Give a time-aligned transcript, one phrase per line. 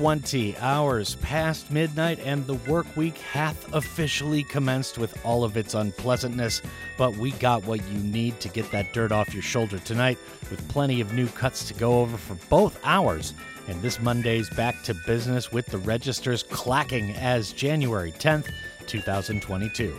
[0.00, 5.74] 20 hours past midnight, and the work week hath officially commenced with all of its
[5.74, 6.62] unpleasantness.
[6.96, 10.16] But we got what you need to get that dirt off your shoulder tonight,
[10.50, 13.34] with plenty of new cuts to go over for both hours.
[13.68, 18.48] And this Monday's back to business with the registers clacking as January 10th,
[18.86, 19.94] 2022.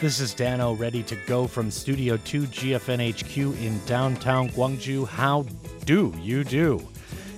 [0.00, 5.06] This is Dano ready to go from Studio 2 GFNHQ in downtown Gwangju.
[5.06, 5.44] How
[5.84, 6.88] do you do?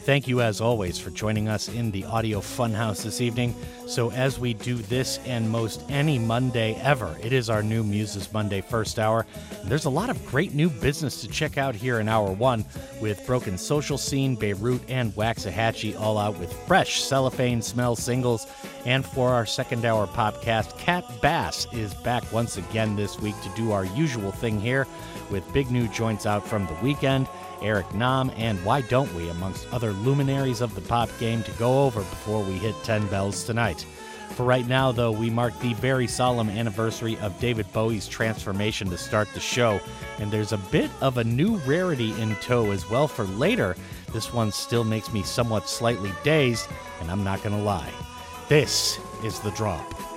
[0.04, 3.54] Thank you, as always, for joining us in the Audio Funhouse this evening.
[3.86, 8.30] So, as we do this and most any Monday ever, it is our new Muses
[8.30, 9.24] Monday first hour.
[9.64, 12.66] There's a lot of great new business to check out here in hour one
[13.00, 18.46] with Broken Social Scene, Beirut, and Waxahatchee all out with fresh cellophane smell singles.
[18.84, 23.48] And for our second hour podcast, Kat Bass is back once again this week to
[23.56, 24.86] do our usual thing here
[25.30, 27.26] with big new joints out from the weekend.
[27.64, 31.84] Eric Nam, and Why Don't We, amongst other luminaries of the pop game to go
[31.84, 33.84] over before we hit 10 bells tonight.
[34.30, 38.98] For right now, though, we mark the very solemn anniversary of David Bowie's transformation to
[38.98, 39.80] start the show,
[40.18, 43.76] and there's a bit of a new rarity in tow as well for later.
[44.12, 46.68] This one still makes me somewhat slightly dazed,
[47.00, 47.92] and I'm not gonna lie.
[48.48, 50.13] This is the drop.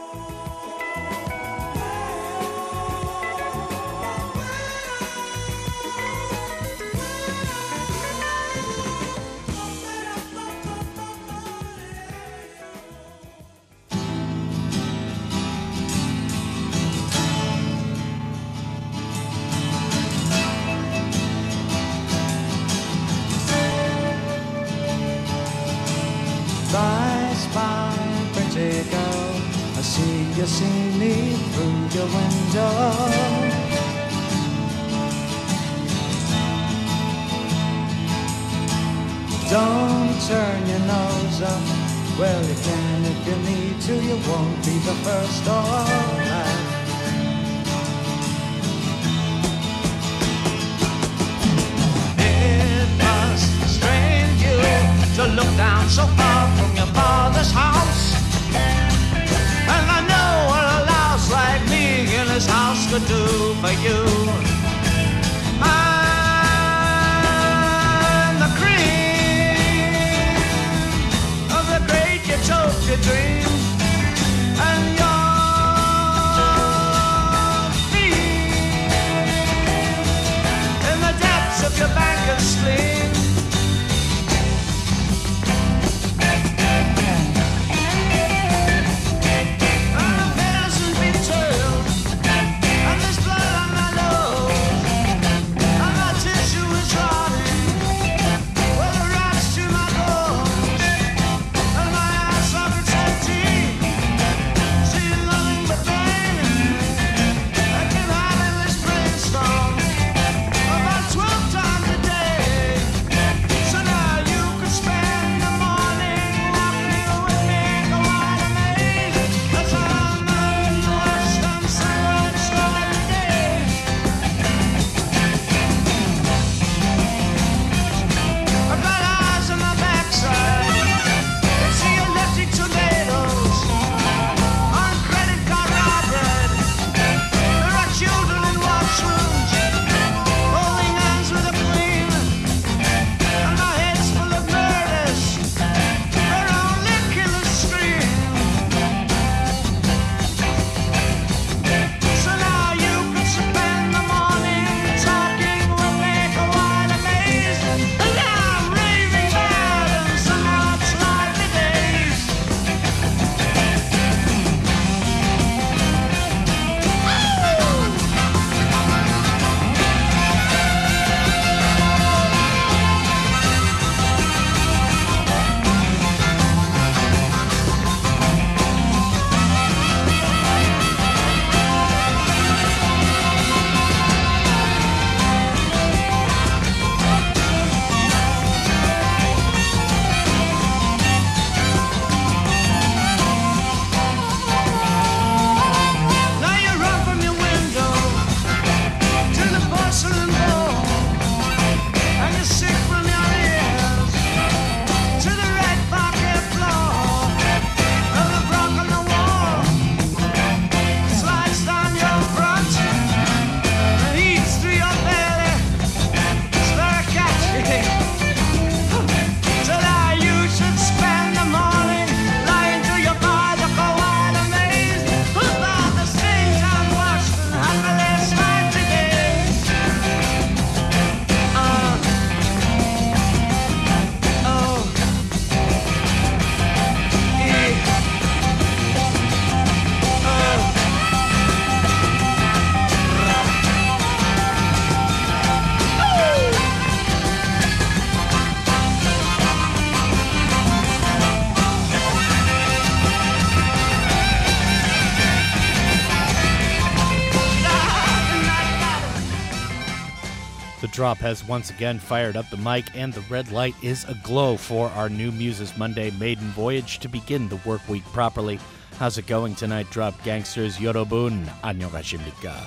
[260.97, 264.89] Drop has once again fired up the mic, and the red light is aglow for
[264.89, 268.59] our new Muses Monday maiden voyage to begin the work week properly.
[268.97, 270.77] How's it going tonight, Drop Gangsters?
[270.77, 272.65] Yorobun, Annyeonghasimnika.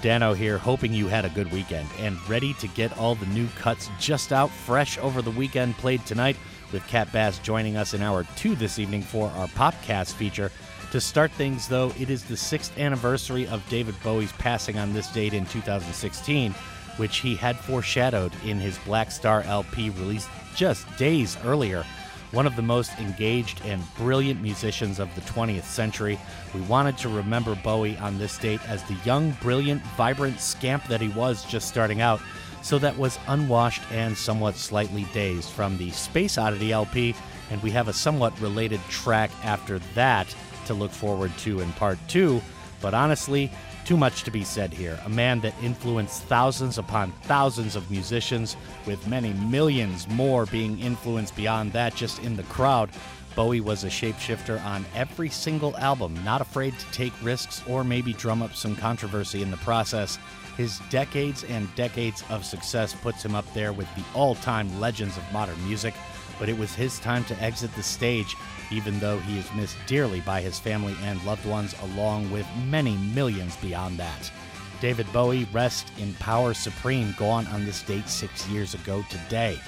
[0.00, 3.48] Dano here, hoping you had a good weekend and ready to get all the new
[3.58, 6.36] cuts just out fresh over the weekend played tonight,
[6.70, 10.52] with Kat Bass joining us in hour two this evening for our Popcast feature.
[10.92, 15.08] To start things, though, it is the sixth anniversary of David Bowie's passing on this
[15.08, 16.54] date in 2016
[16.96, 21.84] which he had foreshadowed in his Blackstar LP released just days earlier.
[22.32, 26.18] One of the most engaged and brilliant musicians of the 20th century,
[26.54, 31.02] we wanted to remember Bowie on this date as the young, brilliant, vibrant scamp that
[31.02, 32.20] he was just starting out,
[32.62, 37.14] so that was unwashed and somewhat slightly dazed from the Space Oddity LP,
[37.50, 40.34] and we have a somewhat related track after that
[40.66, 42.40] to look forward to in part two.
[42.80, 43.50] But honestly,
[43.84, 44.98] too much to be said here.
[45.04, 48.56] A man that influenced thousands upon thousands of musicians,
[48.86, 52.90] with many millions more being influenced beyond that just in the crowd.
[53.34, 58.12] Bowie was a shapeshifter on every single album, not afraid to take risks or maybe
[58.12, 60.18] drum up some controversy in the process.
[60.56, 65.16] His decades and decades of success puts him up there with the all time legends
[65.16, 65.94] of modern music,
[66.38, 68.36] but it was his time to exit the stage
[68.72, 72.96] even though he is missed dearly by his family and loved ones, along with many
[73.14, 74.32] millions beyond that.
[74.80, 79.58] David Bowie, rest in power supreme, gone on this date six years ago today.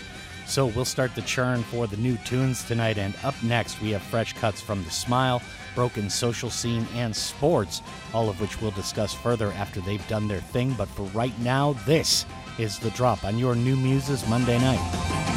[0.47, 4.03] So we'll start the churn for the new tunes tonight, and up next we have
[4.03, 5.41] fresh cuts from The Smile,
[5.75, 7.81] Broken Social Scene, and Sports,
[8.13, 10.73] all of which we'll discuss further after they've done their thing.
[10.73, 12.27] But for right now, this
[12.59, 15.34] is The Drop on your New Muses Monday night.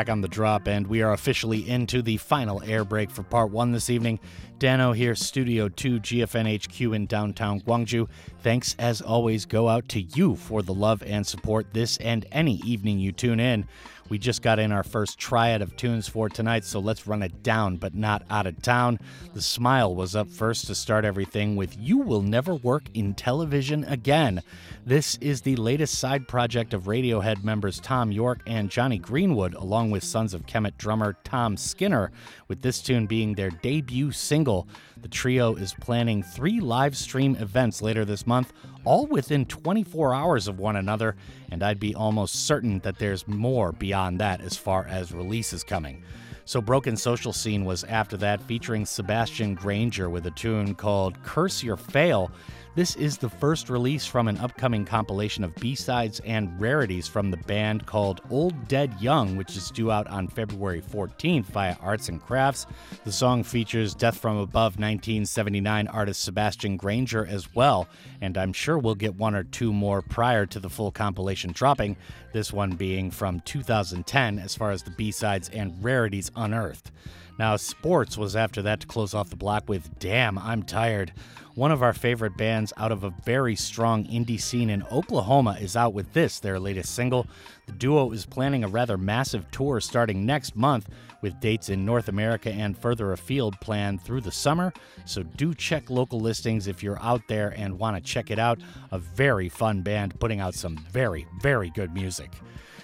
[0.00, 3.50] Back on the drop, and we are officially into the final air break for part
[3.50, 4.18] one this evening.
[4.58, 8.08] Dano here, Studio 2, GFNHQ in downtown Gwangju.
[8.38, 12.62] Thanks, as always, go out to you for the love and support this and any
[12.64, 13.68] evening you tune in.
[14.10, 17.44] We just got in our first triad of tunes for tonight, so let's run it
[17.44, 18.98] down, but not out of town.
[19.34, 23.84] The Smile was up first to start everything with You Will Never Work in Television
[23.84, 24.42] Again.
[24.84, 29.92] This is the latest side project of Radiohead members Thom Yorke and Jonny Greenwood, along
[29.92, 32.10] with Sons of Kemet drummer Tom Skinner,
[32.48, 34.66] with this tune being their debut single.
[35.02, 38.52] The trio is planning three live stream events later this month,
[38.84, 41.16] all within 24 hours of one another,
[41.50, 46.02] and I'd be almost certain that there's more beyond that as far as releases coming.
[46.44, 51.62] So, Broken Social Scene was after that, featuring Sebastien Grainger with a tune called Curse
[51.62, 52.30] Your Fail.
[52.76, 57.32] This is the first release from an upcoming compilation of B sides and rarities from
[57.32, 62.08] the band called Old Dead Young, which is due out on February 14th via Arts
[62.08, 62.66] and Crafts.
[63.02, 67.88] The song features Death from Above 1979 artist Sebastien Grainger as well,
[68.20, 71.96] and I'm sure we'll get one or two more prior to the full compilation dropping,
[72.32, 76.92] this one being from 2010 as far as the B sides and rarities unearthed.
[77.40, 81.10] Now, Sports was after that to close off the block with Damn, I'm Tired.
[81.56, 85.76] One of our favorite bands out of a very strong indie scene in Oklahoma is
[85.76, 87.26] out with this, their latest single.
[87.66, 90.88] The duo is planning a rather massive tour starting next month,
[91.22, 94.72] with dates in North America and further afield planned through the summer.
[95.04, 98.60] So do check local listings if you're out there and want to check it out.
[98.92, 102.30] A very fun band putting out some very, very good music.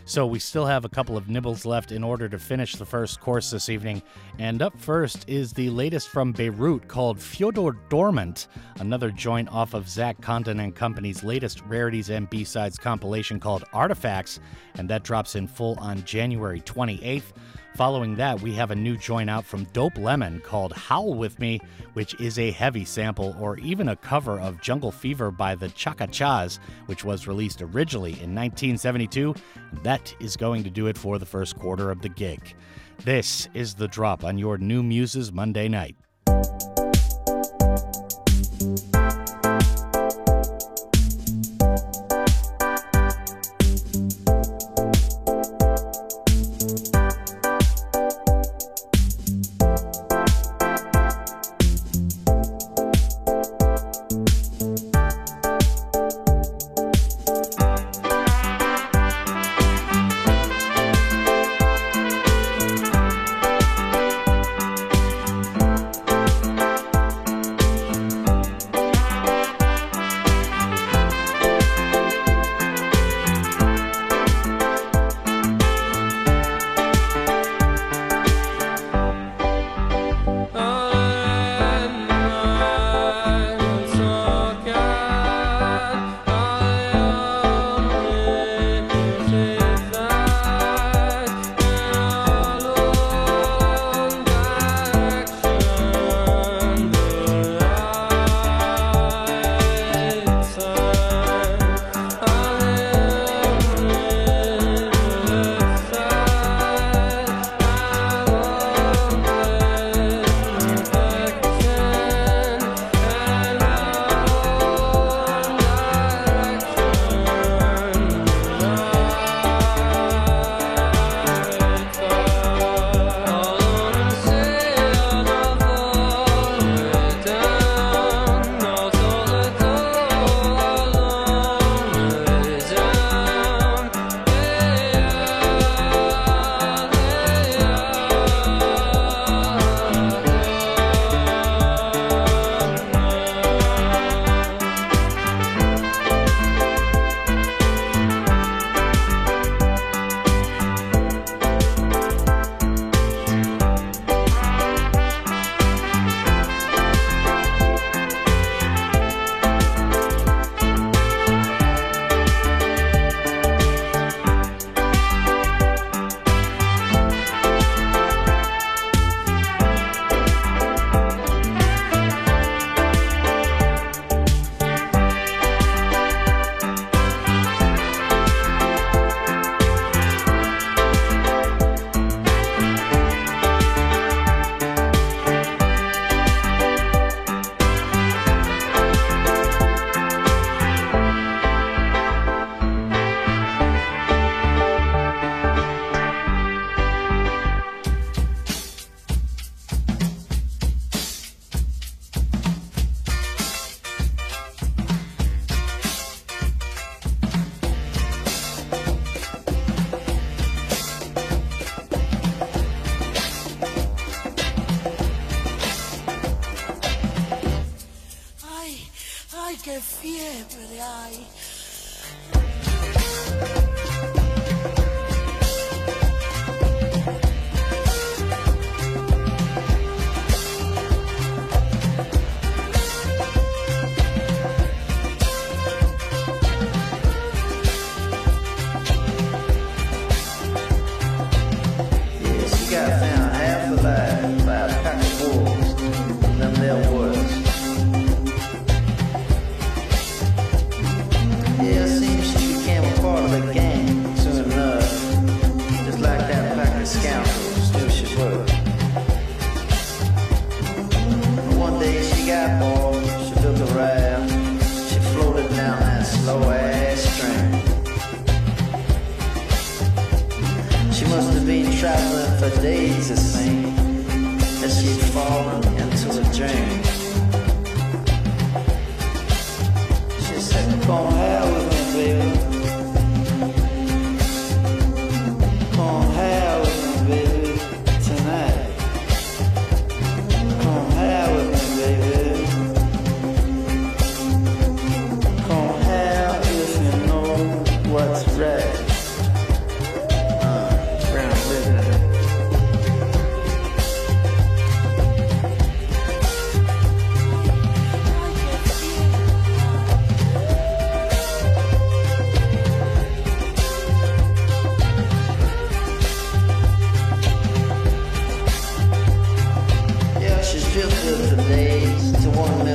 [0.09, 3.21] So we still have a couple of nibbles left in order to finish the first
[3.21, 4.01] course this evening.
[4.38, 8.47] And up first is the latest from Beirut called Fyodor Doormat,
[8.79, 14.38] another joint off of Zach Condon and Company's latest Rarities and B-Sides compilation called Artifacts,
[14.77, 17.33] and that drops in full on January 28th.
[17.77, 21.61] Following that, we have a new joint out from Dope Lemon called Howl With Me,
[21.93, 26.59] which is a heavy sample or even a cover of Jungle Fever by the Chakachas,
[26.87, 29.35] which was released originally in 1972.
[29.83, 32.55] That is going to do it for the first quarter of the gig.
[33.05, 35.97] This is The Drop on your New Muses Monday night.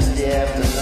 [0.01, 0.80] To one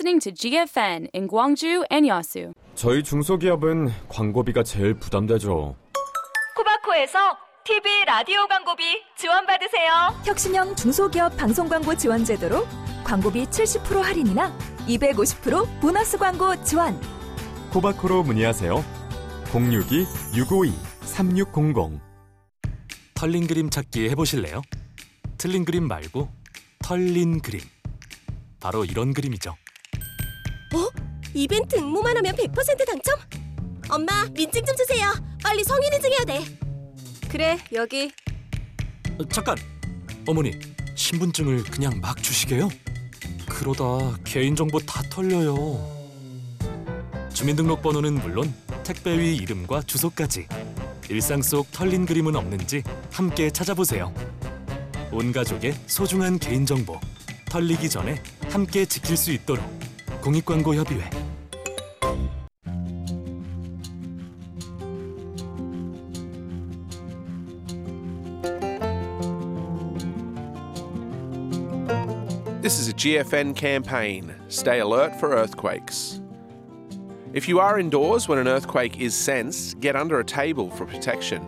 [0.00, 2.54] listening to GFN in Gwangju and Yasu.
[2.74, 5.76] 저희 중소기업은 광고비가 제일 부담되죠.
[6.56, 7.18] 코바코에서
[7.64, 8.82] TV 라디오 광고비
[9.18, 10.22] 지원받으세요.
[10.24, 12.66] 혁신형 중소기업 방송 광고 지원 제도로
[13.04, 14.56] 광고비 70% 할인이나
[14.88, 16.98] 250% 보너스 광고 지원.
[17.70, 18.82] 코바코로 문의하세요.
[19.52, 22.00] 062-652-3600
[23.14, 24.62] 털린 그림 찾기 해보실래요?
[25.36, 26.30] 틀린 그림 말고
[26.82, 27.60] 털린 그림.
[28.60, 29.54] 바로 이런 그림이죠.
[31.34, 33.18] 이벤트 응모만 하면 100% 당첨?
[33.88, 35.12] 엄마, 민증 좀 주세요.
[35.42, 36.44] 빨리 성인 인증해야 돼.
[37.28, 38.10] 그래, 여기.
[39.18, 39.56] 어, 잠깐!
[40.26, 40.52] 어머니,
[40.94, 42.68] 신분증을 그냥 막 주시게요?
[43.48, 45.98] 그러다 개인정보 다 털려요.
[47.32, 48.52] 주민등록번호는 물론
[48.84, 50.46] 택배위 이름과 주소까지
[51.08, 54.12] 일상 속 털린 그림은 없는지 함께 찾아보세요.
[55.10, 57.00] 온 가족의 소중한 개인정보
[57.46, 59.64] 털리기 전에 함께 지킬 수 있도록
[60.20, 61.08] 공익광고협의회
[72.62, 74.32] This is a GFN campaign.
[74.48, 76.20] Stay alert for earthquakes.
[77.32, 81.44] If you are indoors when an earthquake is sensed, get under a table for protection.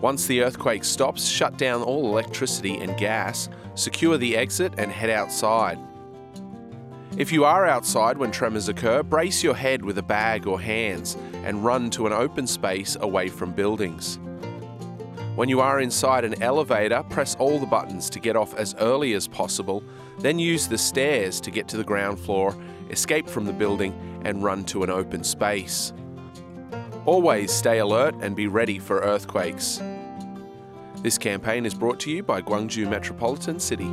[0.00, 5.10] Once the earthquake stops, shut down all electricity and gas, secure the exit, and head
[5.10, 5.78] outside.
[7.16, 11.16] If you are outside when tremors occur, brace your head with a bag or hands
[11.44, 14.20] and run to an open space away from buildings.
[15.34, 19.14] When you are inside an elevator, press all the buttons to get off as early
[19.14, 19.82] as possible,
[20.18, 22.56] then use the stairs to get to the ground floor,
[22.90, 23.92] escape from the building,
[24.24, 25.92] and run to an open space.
[27.06, 29.82] Always stay alert and be ready for earthquakes.
[31.02, 33.90] This campaign is brought to you by Gwangju Metropolitan City.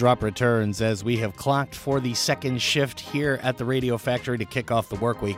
[0.00, 4.38] Drop returns as we have clocked for the second shift here at the Radio Factory
[4.38, 5.36] to kick off the work week.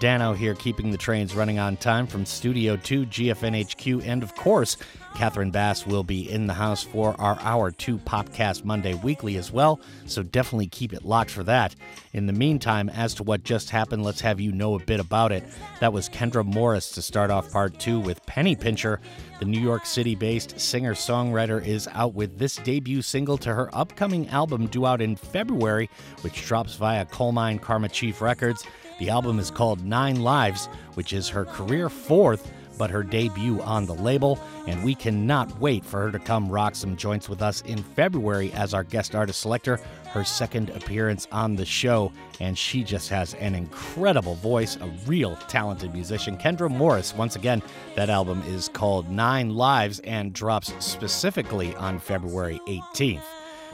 [0.00, 4.78] Dano here keeping the trains running on time from Studio 2, GFNHQ, and of course,
[5.14, 9.52] Katherin Bass will be in the house for our Hour 2 Popcast Monday weekly as
[9.52, 11.76] well, so definitely keep it locked for that.
[12.14, 15.32] In the meantime, as to what just happened, let's have you know a bit about
[15.32, 15.44] it.
[15.80, 19.00] That was Kendra Morris to start off part 2 with Penny Pincher.
[19.38, 23.68] The New York City based singer songwriter is out with this debut single to her
[23.74, 25.90] upcoming album due out in February,
[26.22, 28.64] which drops via Colemine Karma Chief Records.
[29.00, 33.86] The album is called Nine Lives, which is her career fourth, but her debut on
[33.86, 37.62] the label, and we cannot wait for her to come rock some joints with us
[37.62, 42.84] in February as our guest artist selector, her second appearance on the show, and she
[42.84, 46.36] just has an incredible voice, a real talented musician.
[46.36, 47.62] Kendra Morris, once again,
[47.96, 53.24] that album is called Nine Lives and drops specifically on February 18th.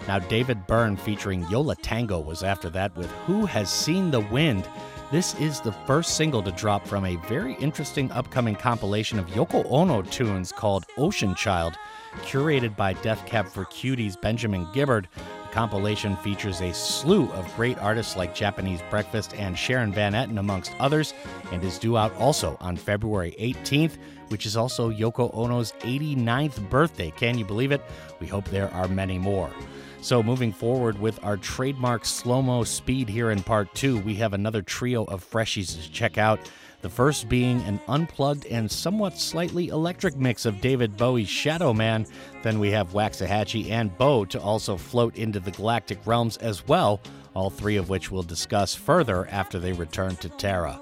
[0.07, 4.20] Now, David Byrne featuring Yo La Tengo was after that with Who Has Seen the
[4.20, 4.68] Wind.
[5.12, 9.64] This is the first single to drop from a very interesting upcoming compilation of Yoko
[9.70, 11.76] Ono tunes called Ocean Child,
[12.22, 15.07] curated by Death Cab for Cutie's Benjamin Gibbard.
[15.14, 20.40] The compilation features a slew of great artists like Japanese Breakfast and Sharon Van Etten,
[20.40, 21.14] amongst others,
[21.52, 23.98] and is due out also on February 18th,
[24.30, 27.12] which is also Yoko Ono's 89th birthday.
[27.12, 27.80] Can you believe it?
[28.18, 29.52] We hope there are many more.
[30.07, 34.34] So, moving forward with our trademark slow mo speed here in part two, we have
[34.34, 36.38] another trio of freshies to check out.
[36.82, 42.07] The first being an unplugged and somewhat slightly electric mix of David Bowie's Shadow Man.
[42.44, 47.00] Then we have Waxahatchee and Beau to also float into the galactic realms as well,
[47.34, 50.80] all three of which we'll discuss further after they return to Terra.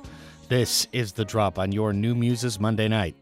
[0.51, 3.17] This is the drop on your New Muses Monday night.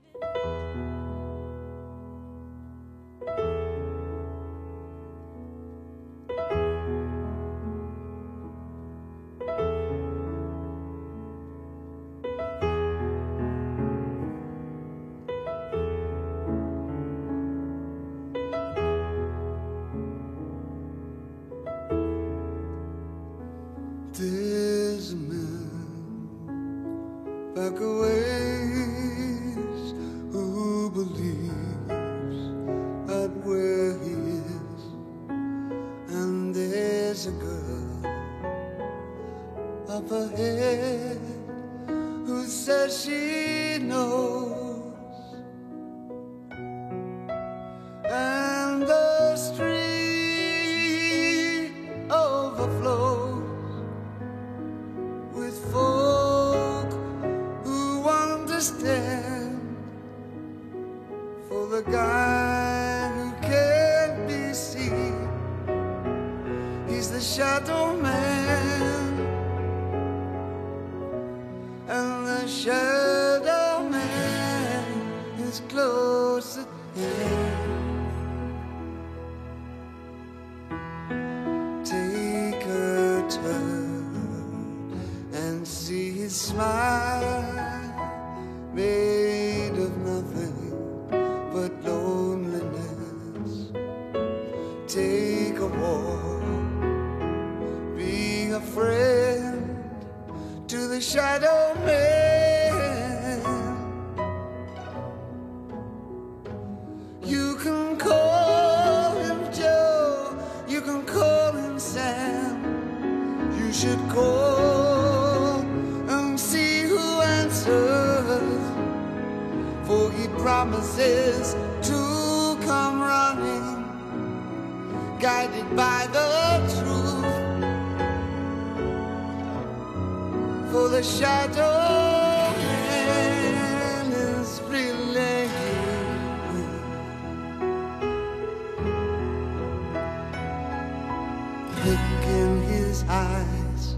[141.84, 143.96] Look in his eyes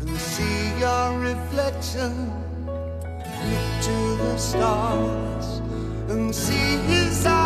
[0.00, 2.30] and see your reflection.
[2.66, 5.62] Look to the stars
[6.10, 7.43] and see his eyes.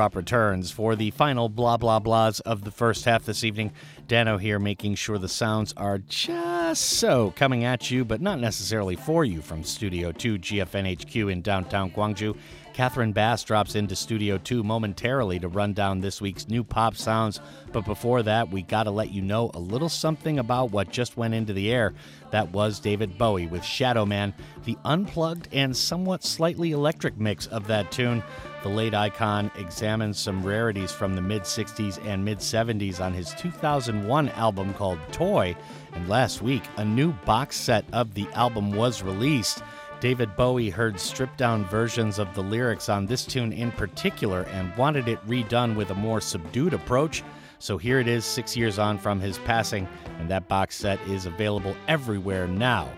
[0.00, 3.70] Drop returns for the final blah blah blahs of the first half this evening.
[4.08, 8.96] Dano here making sure the sounds are just so coming at you, but not necessarily
[8.96, 12.34] for you from Studio 2 GFNHQ in downtown Gwangju.
[12.74, 17.40] Katherin Bass drops into Studio 2 momentarily to run down this week's new pop sounds.
[17.72, 21.34] But before that, we gotta let you know a little something about what just went
[21.34, 21.92] into the air.
[22.30, 27.66] That was David Bowie with Shadow Man, the unplugged and somewhat slightly electric mix of
[27.66, 28.22] that tune.
[28.62, 33.34] The late icon examines some rarities from the mid 60s and mid 70s on his
[33.34, 35.56] 2001 album called Toy.
[35.92, 39.62] And last week, a new box set of the album was released.
[40.00, 44.74] David Bowie heard stripped down versions of the lyrics on this tune in particular and
[44.76, 47.22] wanted it redone with a more subdued approach.
[47.58, 49.86] So here it is, six years on from his passing,
[50.18, 52.88] and that box set is available everywhere now.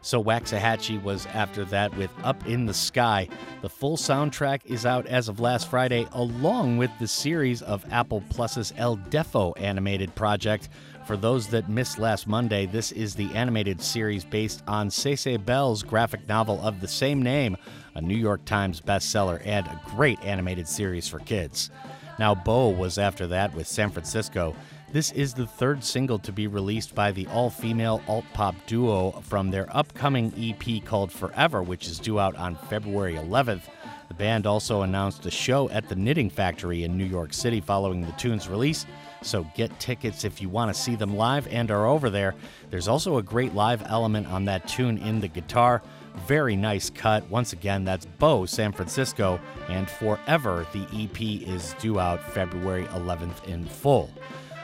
[0.00, 3.28] So Waxahatchee was after that with Up in the Sky.
[3.60, 8.22] The full soundtrack is out as of last Friday, along with the series of Apple
[8.30, 10.70] Plus's El Deafo animated project.
[11.06, 15.84] For those that missed last Monday, this is the animated series based on Cece Bell's
[15.84, 17.56] graphic novel of the same name,
[17.94, 21.70] a New York Times bestseller and a great animated series for kids.
[22.18, 24.56] Now, Beau was after that with San Francisco.
[24.90, 29.12] This is the third single to be released by the all female alt pop duo
[29.22, 33.62] from their upcoming EP called Forever, which is due out on February 11th.
[34.08, 38.00] The band also announced a show at the Knitting Factory in New York City following
[38.00, 38.86] the tune's release,
[39.22, 42.34] so get tickets if you want to see them live and are over there.
[42.70, 45.82] There's also a great live element on that tune in the guitar.
[46.26, 47.28] Very nice cut.
[47.30, 49.38] Once again, that's Beau San Francisco,
[49.68, 54.10] and Forever, the EP is due out February 11th in full.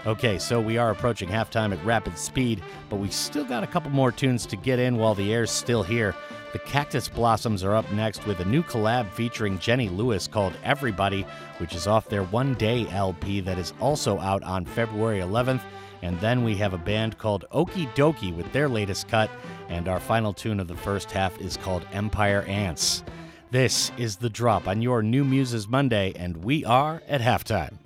[0.05, 3.91] Okay, so we are approaching halftime at rapid speed, but we still got a couple
[3.91, 6.15] more tunes to get in while the air's still here.
[6.53, 11.25] The Cactus Blossoms are up next with a new collab featuring Jenny Lewis called Everybody,
[11.57, 15.63] which is off their one day LP that is also out on February 11th.
[16.03, 19.31] And then we have a band called Okey Dokey with their latest cut,
[19.71, 23.03] and our final tune of the first half is called Empire Ants.
[23.51, 27.79] This is The Drop on your New Muses Monday, and we are at halftime.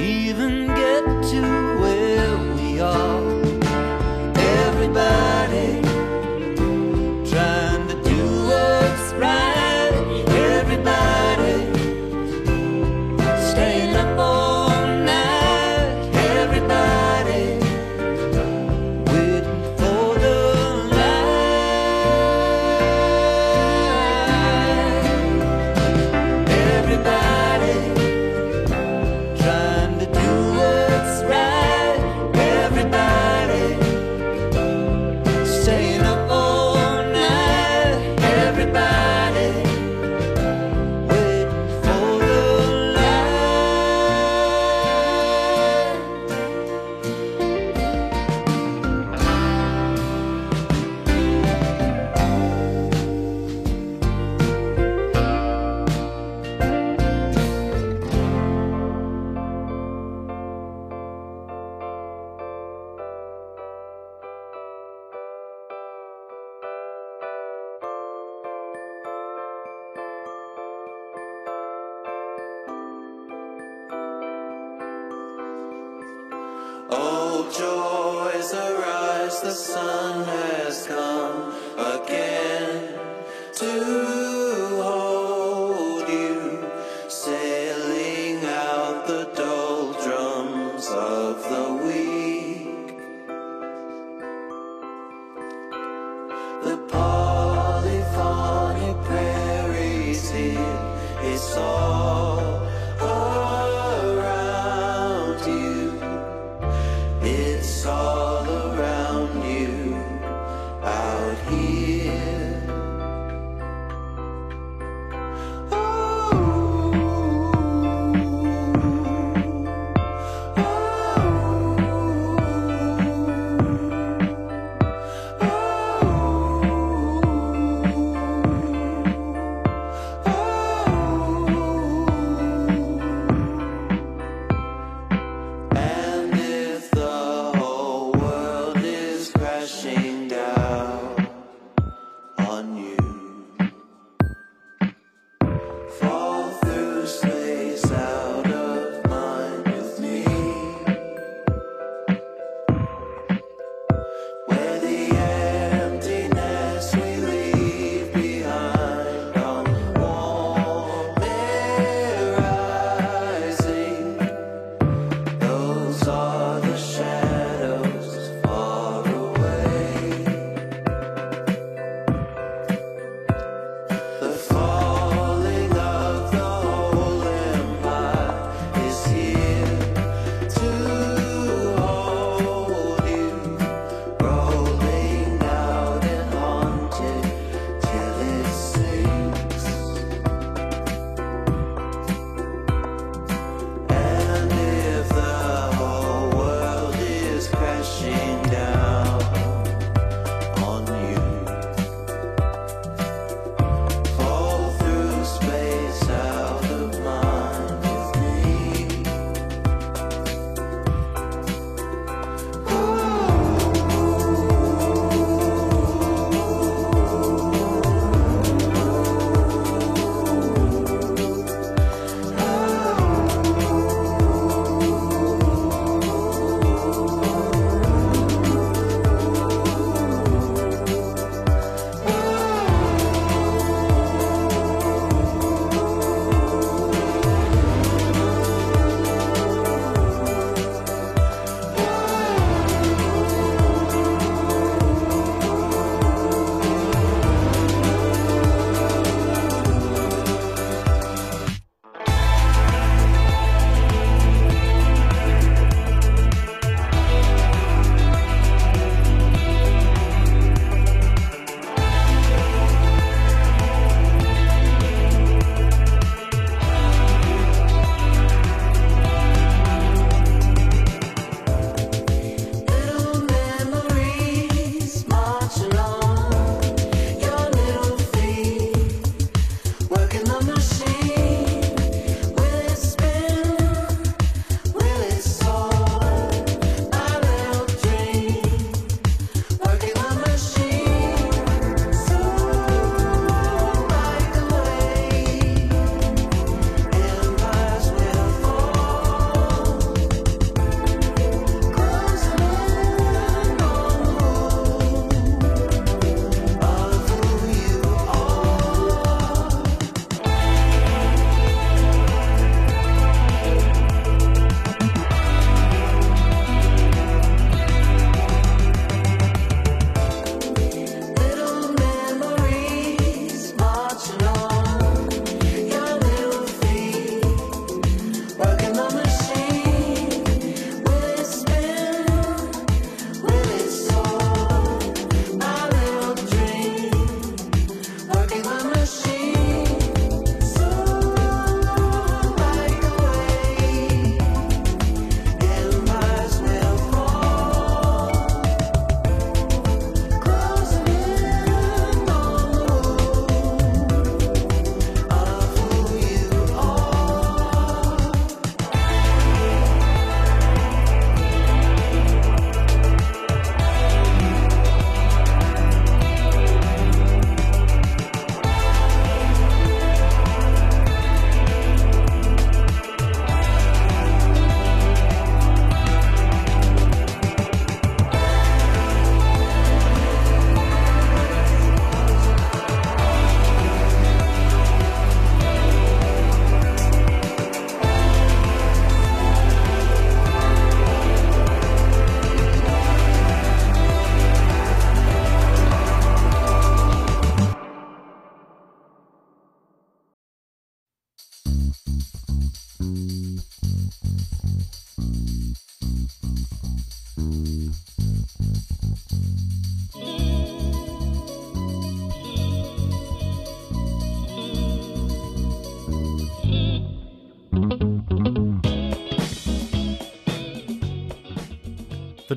[0.00, 1.40] Even get to
[1.80, 3.20] where we are.
[4.34, 5.19] Everybody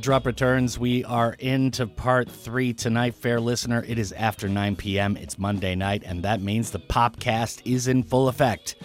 [0.04, 0.78] drop returns.
[0.78, 3.84] We are into part three tonight, fair listener.
[3.88, 5.16] It is after 9 p.m.
[5.16, 8.76] It's Monday night, and that means the popcast is in full effect.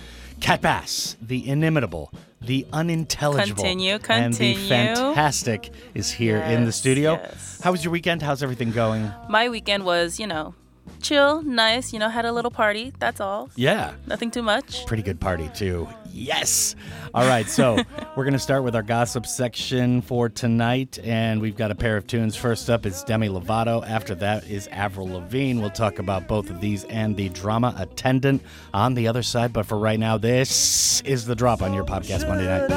[0.41, 4.69] Kat Bass, the inimitable, the unintelligible, Continue, and the continue.
[4.69, 7.15] fantastic is here in the studio.
[7.15, 7.61] yes.
[7.65, 8.23] How was your weekend?
[8.23, 9.11] How's everything going?
[9.29, 10.55] My weekend was, you know,
[11.03, 11.93] chill, nice.
[11.93, 12.93] You know, had a little party.
[13.01, 13.51] That's all.
[13.57, 13.95] Yeah.
[14.07, 14.87] Nothing too much.
[14.87, 15.89] Pretty good party, too.
[16.19, 16.75] Yes.
[17.15, 17.77] All right, so
[18.17, 21.97] we're going to start with our gossip section for tonight, and we've got a pair
[21.97, 22.37] of tunes.
[22.37, 23.87] First up is Demi Lovato.
[23.89, 25.61] After that is Avril Lavigne.
[25.61, 28.43] We'll talk about both of these and the drama attendant
[28.75, 29.53] on the other side.
[29.53, 32.69] But for right now, this is the drop on your podcast Monday night.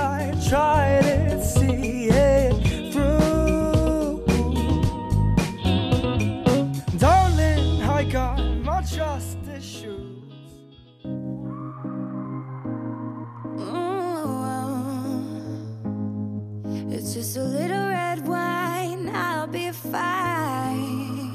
[17.34, 21.32] Just a little red wine, I'll be fine.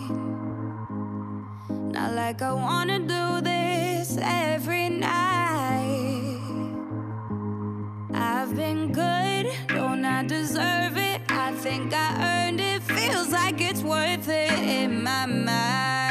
[1.90, 6.38] Not like I wanna do this every night.
[8.12, 11.22] I've been good, don't I deserve it?
[11.30, 16.05] I think I earned it, feels like it's worth it in my mind.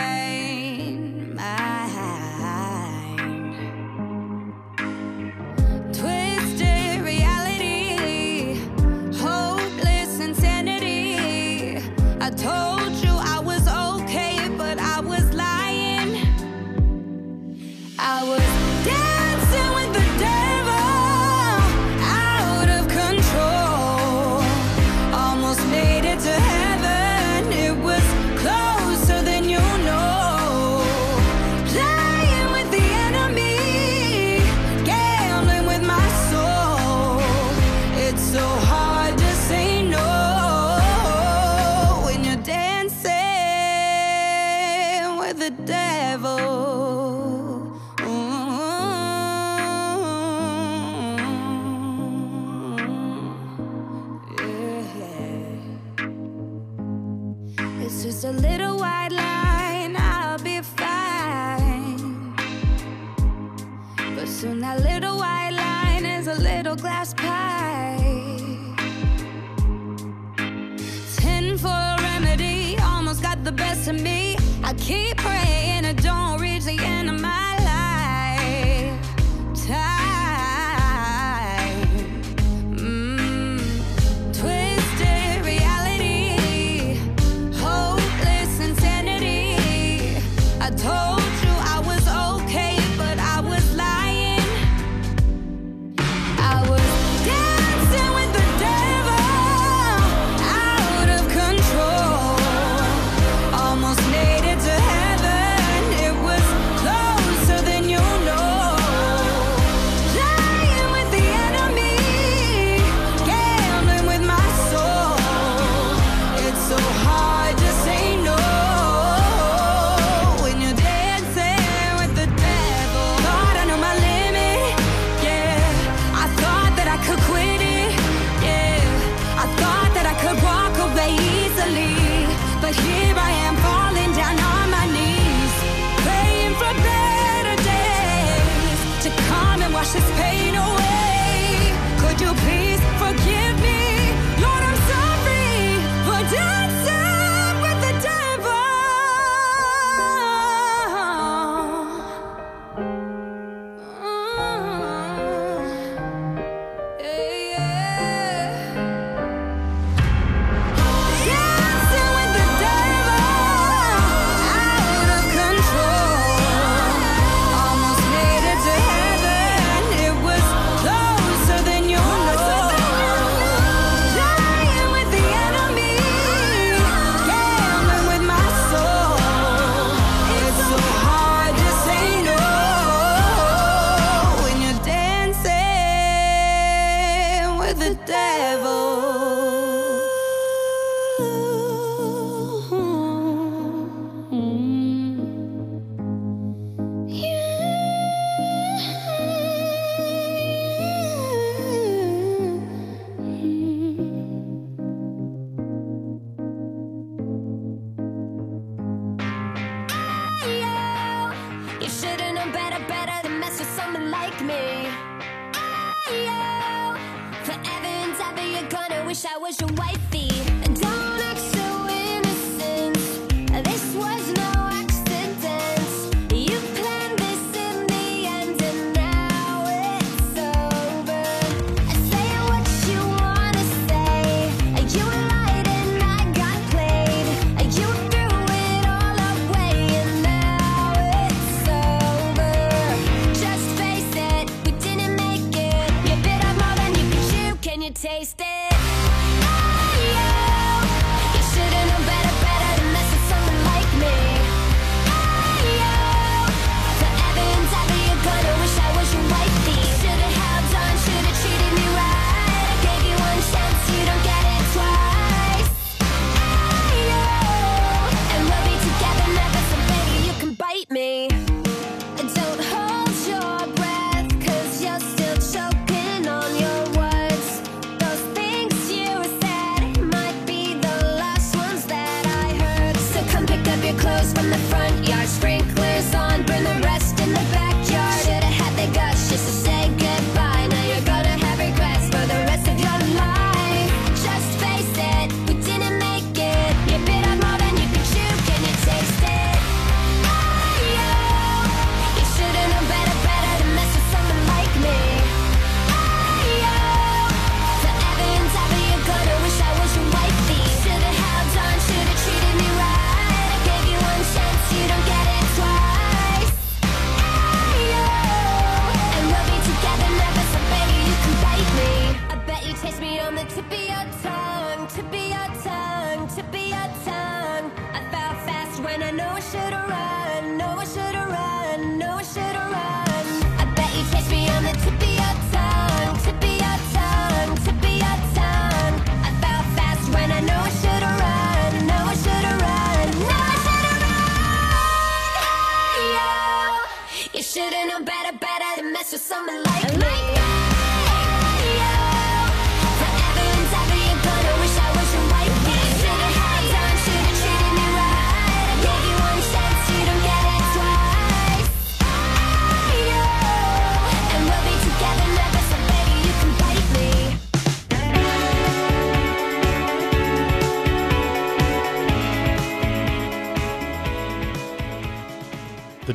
[74.85, 75.14] Keep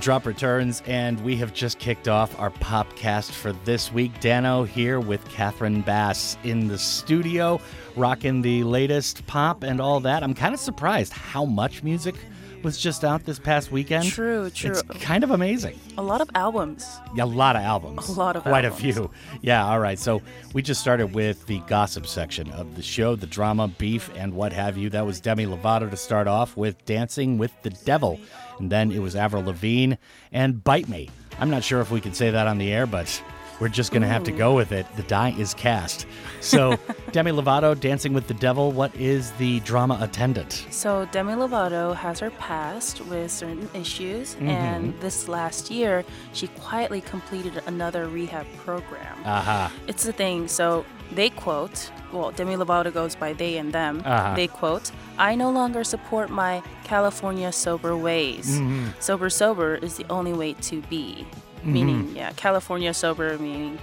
[0.01, 4.19] drop returns, and we have just kicked off our popcast for this week.
[4.21, 7.61] Dano here with Katherin Bass in the studio,
[7.97, 10.23] rocking the latest pop and all that.
[10.23, 12.15] I'm kind of surprised how much music
[12.63, 14.07] was just out this past weekend.
[14.07, 14.71] True, true.
[14.71, 15.79] It's kind of amazing.
[15.99, 16.87] A lot of albums.
[17.15, 18.09] Yeah, A lot of albums.
[18.09, 18.81] A lot of Quite albums.
[18.81, 19.11] a few.
[19.43, 19.99] Yeah, all right.
[19.99, 24.35] So we just started with the gossip section of the show, the drama, beef, and
[24.35, 24.91] what have you.
[24.91, 28.21] That was Demi Lovato to start off with Dancing with the Devil.
[28.59, 29.95] And then it was Avril Lavigne
[30.33, 31.09] and Bite Me.
[31.39, 33.23] I'm not sure if we can say that on the air, but
[33.61, 34.87] we're just going to have to go with it.
[34.97, 36.07] The die is cast.
[36.41, 36.77] So,
[37.13, 40.67] Demi Lovato, Dancing with the Devil, what is the drama attendant?
[40.71, 44.49] So Demi Lovato has her past with certain issues, Mhm.
[44.49, 49.17] and this last year she quietly completed another rehab program.
[49.25, 49.71] Aha.
[49.87, 50.49] It's the thing.
[50.49, 54.03] So they quote, well, Demi Lovato goes by they and them.
[54.05, 54.35] Uh-huh.
[54.35, 58.59] They quote, "I no longer support my California sober ways.
[58.59, 58.95] Mhm.
[59.01, 61.25] Sober, sober is the only way to be."
[61.65, 61.73] Mhm.
[61.73, 63.79] Meaning, yeah, California sober meaning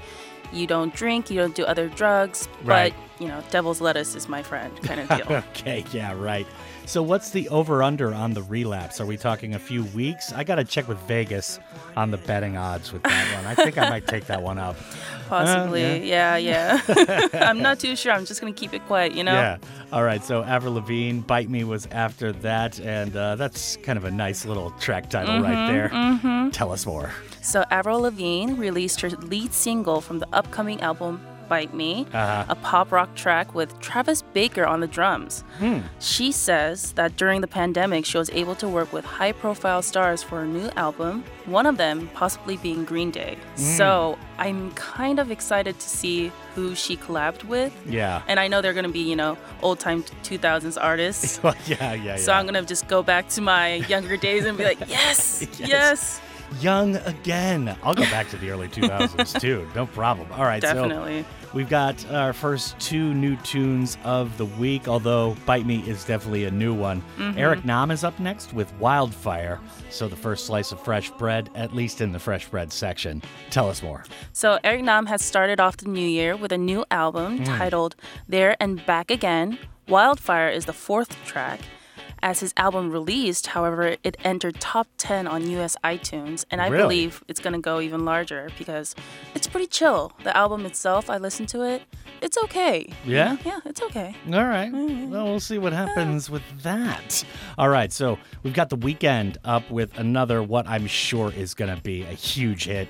[0.54, 2.94] you don't drink, you don't do other drugs, Right.
[2.94, 5.38] but you know, devil's lettuce is my friend, kind of deal.
[5.50, 6.48] okay, yeah, right.
[6.86, 9.02] So, what's the over under on the relapse?
[9.02, 10.32] Are we talking a few weeks?
[10.32, 11.60] I got to check with Vegas
[11.98, 13.46] on the betting odds with that one.
[13.46, 14.78] I think I might take that one up.
[15.28, 16.80] Possibly, Uh, yeah, yeah.
[17.34, 18.14] I'm not too sure.
[18.14, 19.34] I'm just gonna keep it quiet, you know.
[19.34, 19.58] Yeah.
[19.92, 20.24] All right.
[20.24, 24.46] So Avril Lavigne, "Bite Me" was after that, and uh, that's kind of a nice
[24.46, 25.90] little track title right Mhm, there.
[25.90, 26.54] mhm.
[26.54, 27.12] Tell us more.
[27.48, 32.44] So Avril Lavigne released her lead single from the upcoming album Bite Me, Uh-huh.
[32.50, 35.46] a pop rock track with Travis Barker on the drums.
[35.60, 35.80] Hmm.
[36.00, 40.22] She says that during the pandemic, she was able to work with high profile stars
[40.22, 43.38] for a new album, one of them possibly being Green Day.
[43.56, 43.78] Mm.
[43.78, 47.72] So I'm kind of excited to see who she collabed with.
[47.88, 48.24] Yeah.
[48.28, 51.40] And I know they're going to be, you know, old time 2000s artists.
[51.44, 52.18] Yeah, yeah, yeah.
[52.18, 55.48] So I'm going to just go back to my younger days and be like, yes,
[55.58, 56.20] yes.
[56.62, 57.76] Young again.
[57.84, 59.68] I'll go back to the early 2000s too.
[59.76, 60.28] No problem.
[60.34, 60.62] All right.
[60.62, 61.24] Definitely.
[61.24, 66.04] So we've got our first two new tunes of the week, although Bite Me is
[66.06, 67.04] definitely a new one.
[67.18, 67.38] Mhm.
[67.38, 69.60] Eric Nam is up next with Wildfire.
[69.90, 73.22] So the first slice of fresh bread, at least in the fresh bread section.
[73.50, 74.04] Tell us more.
[74.34, 77.58] So Eric Nam has started off the new year with a new album Mm.
[77.58, 77.96] titled
[78.28, 79.58] There and Back Again.
[79.88, 81.60] Wildfire is the fourth track.
[82.24, 86.84] As his album released, however, it entered top 10 on US iTunes, and I Really?
[86.84, 88.96] believe it's going to go even larger because
[89.36, 90.12] it's pretty chill.
[90.24, 91.84] The album itself, I listened to it,
[92.22, 92.92] it's okay.
[93.06, 93.38] Yeah?
[93.46, 94.16] Yeah, it's okay.
[94.34, 94.72] All right.
[94.74, 97.24] Well, we'll see what happens with that.
[97.58, 97.94] All right.
[97.94, 102.02] So we've got the Weeknd up with another, what I'm sure is going to be
[102.02, 102.88] a huge hit.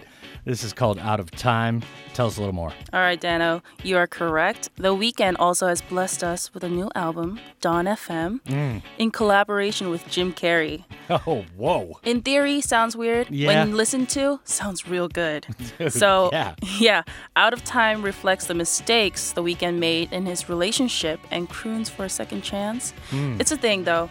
[0.48, 1.82] This is called Out of Time.
[2.14, 2.72] Tell us a little more.
[2.94, 4.70] All right, Dano, you are correct.
[4.78, 8.82] The Weeknd also has blessed us with a new album, Dawn FM, Mm.
[8.98, 10.86] in collaboration with Jim Carrey.
[11.10, 12.00] Oh, whoa.
[12.04, 13.30] In theory, sounds weird.
[13.30, 13.48] Yeah.
[13.48, 15.46] When listened to, sounds real good.
[15.78, 16.56] Dude, so, yeah.
[16.80, 17.04] yeah,
[17.36, 22.06] Out of Time reflects the mistakes the Weeknd made in his relationship and croons for
[22.06, 22.94] a second chance.
[23.12, 23.40] Mm.
[23.42, 24.10] It's a thing, though.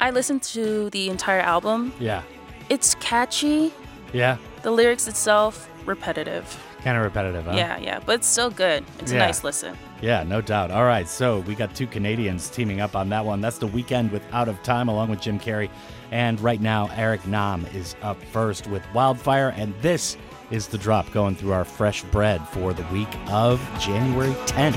[0.00, 1.92] I listened to the entire album.
[2.00, 2.22] Yeah.
[2.70, 3.72] It's catchy.
[4.14, 4.38] Yeah.
[4.68, 6.44] The lyrics itself, repetitive.
[6.84, 7.52] Kind of repetitive, huh?
[7.56, 8.84] Yeah, yeah, but it's still good.
[8.98, 9.16] It's Yeah.
[9.16, 9.78] a nice listen.
[10.02, 10.70] Yeah, no doubt.
[10.70, 13.40] All right, so we got two Canadians teaming up on that one.
[13.40, 15.70] That's the Weeknd with Out of Time along with Jim Carrey.
[16.12, 19.54] And right now, Eric Nam is up first with Wildfire.
[19.56, 20.18] And this
[20.50, 24.76] is the drop going through our fresh bread for the week of January 10th.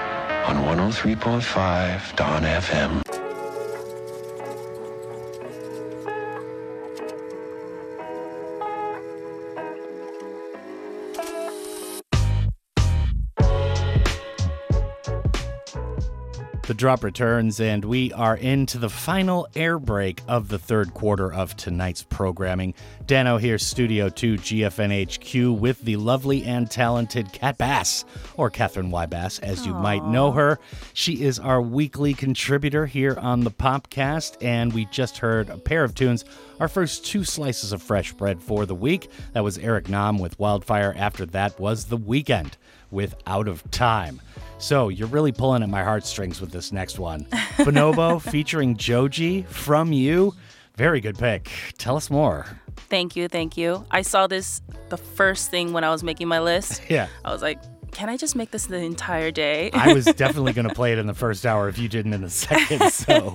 [0.45, 3.10] on 103.5 Dawn FM.
[16.81, 21.55] Drop returns, and we are into the final air break of the third quarter of
[21.55, 22.73] tonight's programming.
[23.05, 28.03] Dano here, Studio 2 GFNHQ, with the lovely and talented Kat Bass,
[28.35, 29.05] or Katherin Y.
[29.05, 30.57] Bass, as you might know her.
[30.93, 35.83] She is our weekly contributor here on the Popcast, and we just heard a pair
[35.83, 36.25] of tunes.
[36.59, 39.07] Our first two slices of fresh bread for the week.
[39.33, 40.95] That was Eric Nam with Wildfire.
[40.97, 42.53] After that was The Weeknd
[42.89, 44.19] with Out of Time.
[44.61, 47.25] So you're really pulling at my heartstrings with this next one.
[47.57, 50.35] Bonobo featuring Joji from you.
[50.75, 51.49] Very good pick.
[51.79, 52.45] Tell us more.
[52.75, 53.83] Thank you, thank you.
[53.89, 56.83] I saw this the first thing when I was making my list.
[56.89, 57.07] Yeah.
[57.25, 57.59] I was like,
[57.91, 59.71] can I just make this the entire day?
[59.73, 62.21] I was definitely going to play it in the first hour if you didn't in
[62.21, 62.91] the second.
[62.91, 63.33] So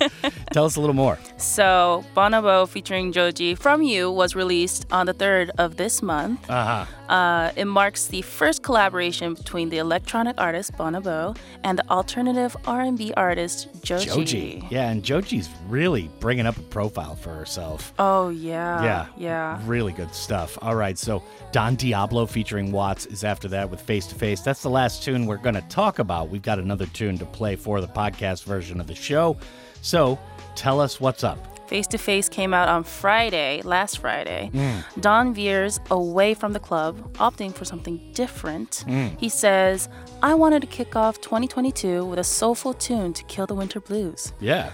[0.57, 1.19] tell us a little more.
[1.37, 6.49] So, Bonobo featuring Joji from You was released on the 3rd of this month.
[6.49, 6.87] Uh-huh.
[7.12, 13.12] Uh, it marks the first collaboration between the electronic artist Bonobo and the alternative R&B
[13.19, 14.07] artist Joji.
[14.07, 14.66] Joji.
[14.70, 17.93] Yeah, and Joji's really bringing up a profile for herself.
[17.99, 18.83] Oh yeah.
[18.83, 19.07] Yeah.
[19.19, 19.61] Yeah.
[19.66, 20.57] Really good stuff.
[20.62, 21.23] All right, so
[21.53, 24.41] Don Diablo featuring Watts is after that with Face to Face.
[24.41, 26.31] That's the last tune we're going to talk about.
[26.31, 29.37] We've got another tune to play for the podcast version of the show.
[29.83, 30.19] So
[30.57, 31.39] tell us what's up.
[31.69, 34.51] Face to Face came out on Friday, last Friday.
[34.55, 34.85] Mm.
[35.01, 38.85] Don veers away from the club, opting for something different.
[38.87, 39.19] Mm.
[39.19, 39.89] He says,
[40.23, 44.33] I wanted to kick off 2022 with a soulful tune to kill the winter blues.
[44.39, 44.70] Yeah.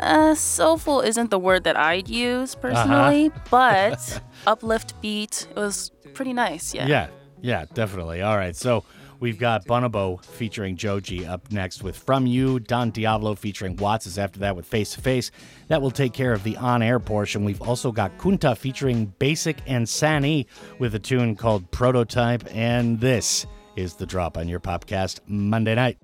[0.00, 2.62] Uh, soulful isn't the word that I'd use Uh-huh.
[2.62, 6.86] personally, but uplift beat, it was pretty nice, yeah.
[6.88, 7.06] Yeah,
[7.42, 8.22] yeah, definitely.
[8.22, 8.82] All right, so
[9.20, 12.60] we've got Bonobo featuring Joji up next with From You.
[12.60, 15.30] Don Diablo featuring Watts is after that with Face to Face.
[15.68, 17.44] That will take care of the on air portion.
[17.44, 20.46] We've also got Koonta featuring Basick and SanE
[20.78, 22.44] with a tune called Prototype.
[22.54, 23.46] And this
[23.76, 26.03] is the drop on your podcast Monday night.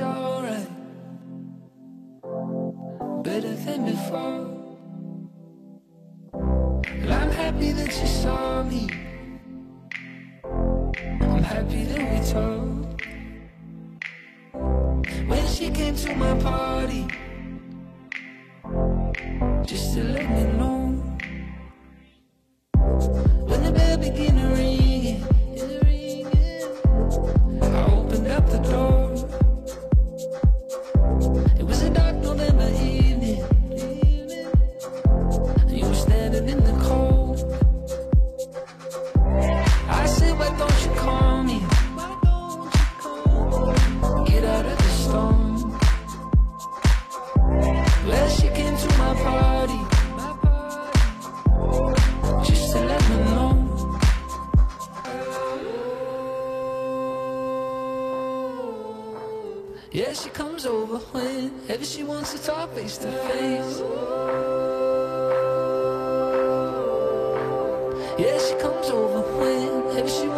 [0.00, 0.35] Everything
[62.86, 63.80] face to face.
[68.18, 70.28] Yeah, she comes over whenever she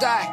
[0.00, 0.32] die.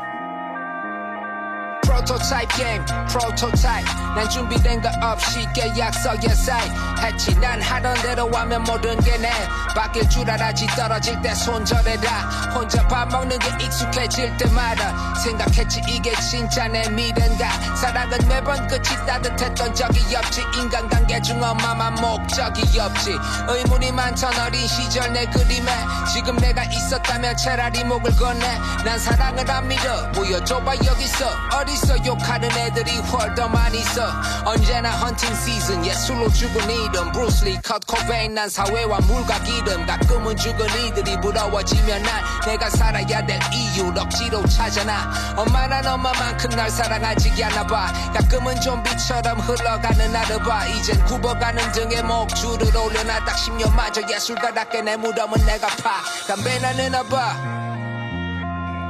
[1.84, 4.07] Prototype game, prototype.
[4.18, 9.30] 난 준비된 거 없이 계약서에 사인 했지 난 하던 대로 하면 모든 게 내.
[9.76, 12.10] 바뀔 줄 알았지 떨어질 때 손절해라.
[12.56, 17.48] 혼자 밥 먹는 게 익숙해질 때마다 생각했지 이게 진짜 내 미래인가?
[17.76, 20.42] 사랑은 매번 끝이 따뜻했던 적이 없지.
[20.58, 23.16] 인간관계 중 엄마만 목적이 없지.
[23.50, 25.72] 의문이 많던 어린 시절 내 그림에
[26.12, 28.58] 지금 내가 있었다면 차라리 목을 건네.
[28.84, 30.12] 난 사랑을 안 믿어.
[30.14, 31.30] 보여줘봐 여기서.
[31.54, 34.07] 어디서 욕하는 애들이 훨 더 많이 있어
[34.46, 37.12] 언제나 헌팅 시즌 예술로 죽은 이름.
[37.12, 39.86] 브루슬리 컷 코베인 난 사회와 물과 기름.
[39.86, 43.94] 가끔은 죽은 이들이 부러워지면 난 내가 살아야 될 이유.
[43.98, 47.92] 억지로 찾아나 엄마난 엄마만큼 날 사랑하지 않아 봐.
[48.14, 50.08] 가끔은 좀비처럼 흘러가는
[50.40, 50.66] 봐.
[50.68, 56.02] 이젠 굽어가는 등에 목줄을 올려놔 딱 10년마저 예술가답게 내 무덤은 내가 파.
[56.28, 57.18] 담배나 내놔봐.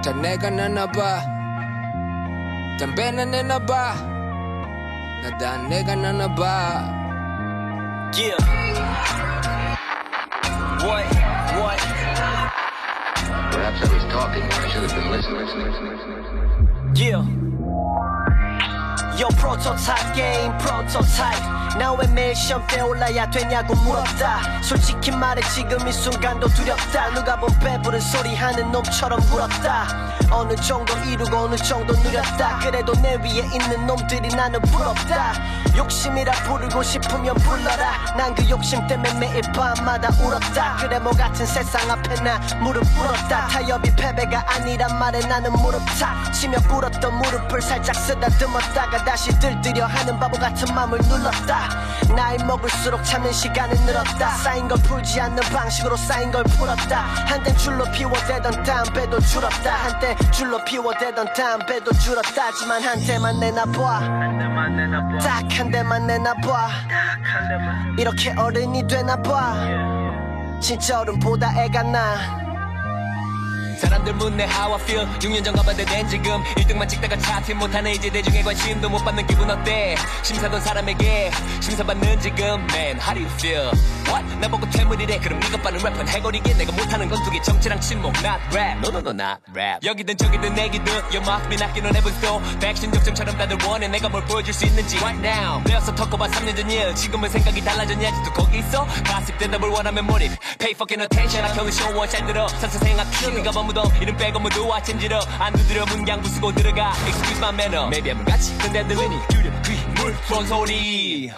[0.03, 1.37] 다 내가 내놔봐.
[2.79, 4.16] 담배나 내놔봐
[5.39, 6.95] that nigga none about.
[8.15, 8.37] Yeah.
[10.85, 11.05] What?
[11.59, 11.79] What?
[13.51, 14.43] Perhaps I was talking.
[14.43, 15.37] I should have been listening.
[16.95, 17.46] Yeah.
[19.19, 21.41] Yo prototype game prototype.
[21.79, 24.61] 나왜 매일 시험 때 올라야 되냐고 물었다.
[24.61, 27.13] 솔직히 말해 지금 이 순간도 두렵다.
[27.13, 29.87] 누가 본 배부른 소리 하는 놈처럼 굴었다.
[30.31, 32.59] 어느 정도 이루고 어느 정도 누렸다.
[32.59, 35.33] 그래도 내 위에 있는 놈들이 나는 부럽다.
[35.75, 38.15] 욕심이라 부르고 싶으면 불러라.
[38.15, 40.77] 난 그 욕심 때문에 매일 밤마다 울었다.
[40.79, 43.47] 그래 뭐 같은 세상 앞에 나 무릎 꿇었다.
[43.47, 50.19] 타협이 패배가 아니란 말에 나는 무릎 타 치며 꿇었던 무릎을 살짝 쓰다듬었다가 다시 들뜨려 하는
[50.19, 51.69] 바보 같은 맘을 눌렀다.
[52.13, 54.31] 나이 먹을수록 참는 시간은 늘었다.
[54.31, 56.97] 쌓인 걸 풀지 않는 방식으로 쌓인 걸 풀었다.
[57.25, 59.75] 한때 줄로 피워대던 담배도 줄었다.
[59.75, 62.47] 한때 줄로 피워대던 담배도 줄었다.
[62.47, 63.99] 하지만 한 대만 내놔봐.
[65.23, 66.67] 딱 한 대만 내놔봐.
[67.97, 70.59] 이렇게 어른이 되나봐.
[70.59, 72.46] 진짜 어른보다 애가 나
[73.77, 75.05] 사람들 묻네 how I feel.
[75.19, 76.43] 6년 전 가봐도 된 지금.
[76.55, 79.95] 1등만 찍다가 차트 못하네 이제 대중의 관심도 못 받는 기분 어때?
[80.23, 81.31] 심사던 사람에게
[81.61, 82.45] 심사받는 지금.
[82.73, 83.71] Man how do you feel?
[84.07, 84.25] What?
[84.39, 85.19] 나 보고 퇴물이래.
[85.19, 86.53] 그럼 네가 빠른 래퍼는 해거리게.
[86.55, 87.41] 내가 못하는 건 두 개.
[87.41, 88.79] 정치랑 침묵 Not rap.
[88.79, 89.85] No no no not rap.
[89.85, 92.41] 여기든 저기든 내기든 You must be knocking on heaven's door.
[92.59, 93.87] 백신 접점처럼 다들 원해.
[93.87, 95.61] 내가 뭘 보여줄 수 있는지 Right now.
[95.65, 96.27] 내어서 턱커봐.
[96.27, 96.95] 3년 전 일.
[96.95, 98.85] 지금은 생각이 달라졌냐 아직도 거기 있어?
[99.05, 100.31] 가습 대답을 원하면 몰입.
[100.57, 101.45] Pay fucking attention.
[101.51, 102.47] 악형은 쇼원 잘 들어.
[102.47, 106.93] 선생생 악큐 네가 머 무던 이름 빼고 모두 아침지러 안 두드려 문양 부수고 들어가.
[107.05, 107.85] Excuse my manner.
[107.87, 109.15] Maybe I'm 같이 근데 안 들리니.
[109.29, 111.31] 규려 귀물 손소리.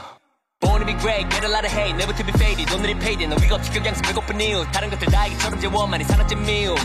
[0.62, 2.68] Born to be great, get a lot of hate, never to be faded.
[2.76, 4.66] 오늘이 payday, 너 위가 없지 경향성 배고픈 이유.
[4.74, 6.76] 다른 것들 다 이기처럼 재원만이 사라진 미움.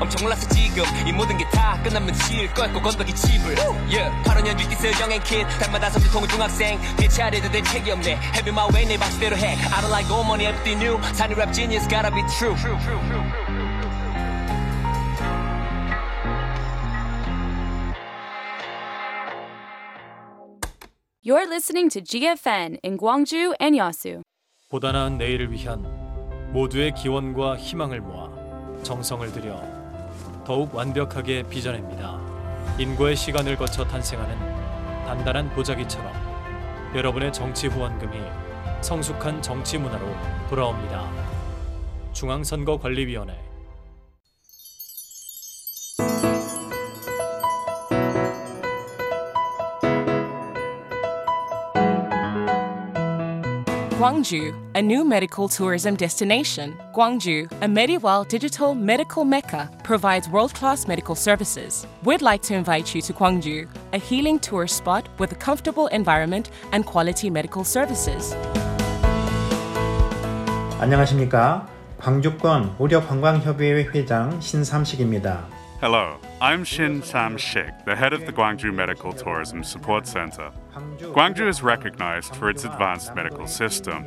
[0.00, 0.82] 엄청 올랐어 지금.
[1.06, 3.54] 이 모든 게 다 끝나면 질 거였고 건더기 집을.
[3.88, 4.10] Yeah.
[4.24, 6.80] 8호년 뒤띠스 영행 킷 달마다 섬유통은 중학생.
[6.96, 8.18] 대체하려도 될 책이 없네.
[8.34, 9.54] Heavy my way 내 방식대로 해.
[9.54, 11.00] I don't like old money, everything new.
[11.14, 12.56] 산이 rap genius, gotta be true
[21.30, 24.22] You're listening to GFN in Gwangju and Yasu.
[24.68, 25.80] 보다 나은 내일을 위한
[26.52, 28.28] 모두의 기원과 희망을 모아
[28.82, 32.18] 정성을 들여 더욱 완벽하게 빚어냅니다.
[32.80, 34.36] 인고의 시간을 거쳐 탄생하는
[35.06, 36.12] 단단한 보자기처럼
[36.96, 38.18] 여러분의 정치 후원금이
[38.80, 40.04] 성숙한 정치 문화로
[40.48, 41.08] 돌아옵니다.
[42.12, 43.50] 중앙선거관리위원회
[53.99, 56.77] Gwangju, a new medical tourism destination.
[56.93, 61.87] Gwangju, a Mediwell digital medical mecca, provides world class medical services.
[62.03, 66.49] We'd like to invite you to Gwangju, a healing tourist spot with a comfortable environment
[66.73, 68.35] and quality medical services.
[70.79, 71.69] 안녕하십니까?
[71.99, 75.58] 광주권 의료관광협의회 회장 신삼식입니다.
[75.80, 80.52] Hello, I'm Shin Sam Shik, the head of the Gwangju Medical Tourism Support Center.
[80.98, 84.04] Gwangju is recognized for its advanced medical system.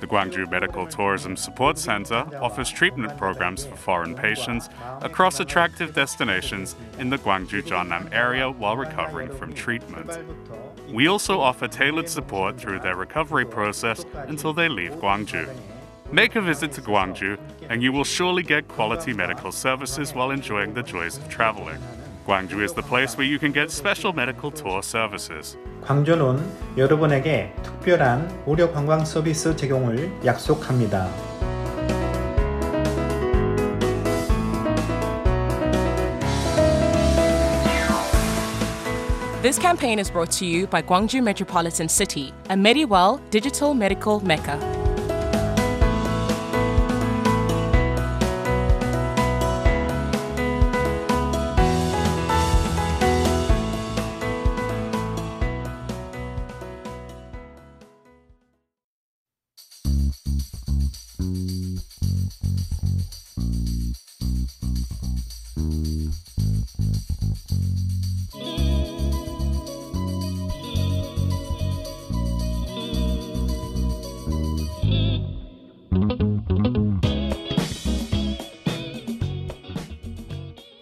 [0.00, 4.68] The Gwangju Medical Tourism Support Center offers treatment programs for foreign patients
[5.02, 10.10] across attractive destinations in the Gwangju Jeonnam area while recovering from treatment.
[10.92, 15.48] We also offer tailored support through their recovery process until they leave Gwangju.
[16.14, 17.36] Make a visit to Gwangju,
[17.68, 21.78] and you will surely get quality medical services while enjoying the joys of traveling.
[22.24, 25.56] Gwangju is the place where you can get special medical tour services.
[25.82, 26.38] 광저는
[26.76, 31.10] 여러분에게 특별한 무료 관광 서비스 제공을 약속합니다.
[39.42, 44.83] This campaign is brought to you by Gwangju Metropolitan City, a medieval digital medical mecca.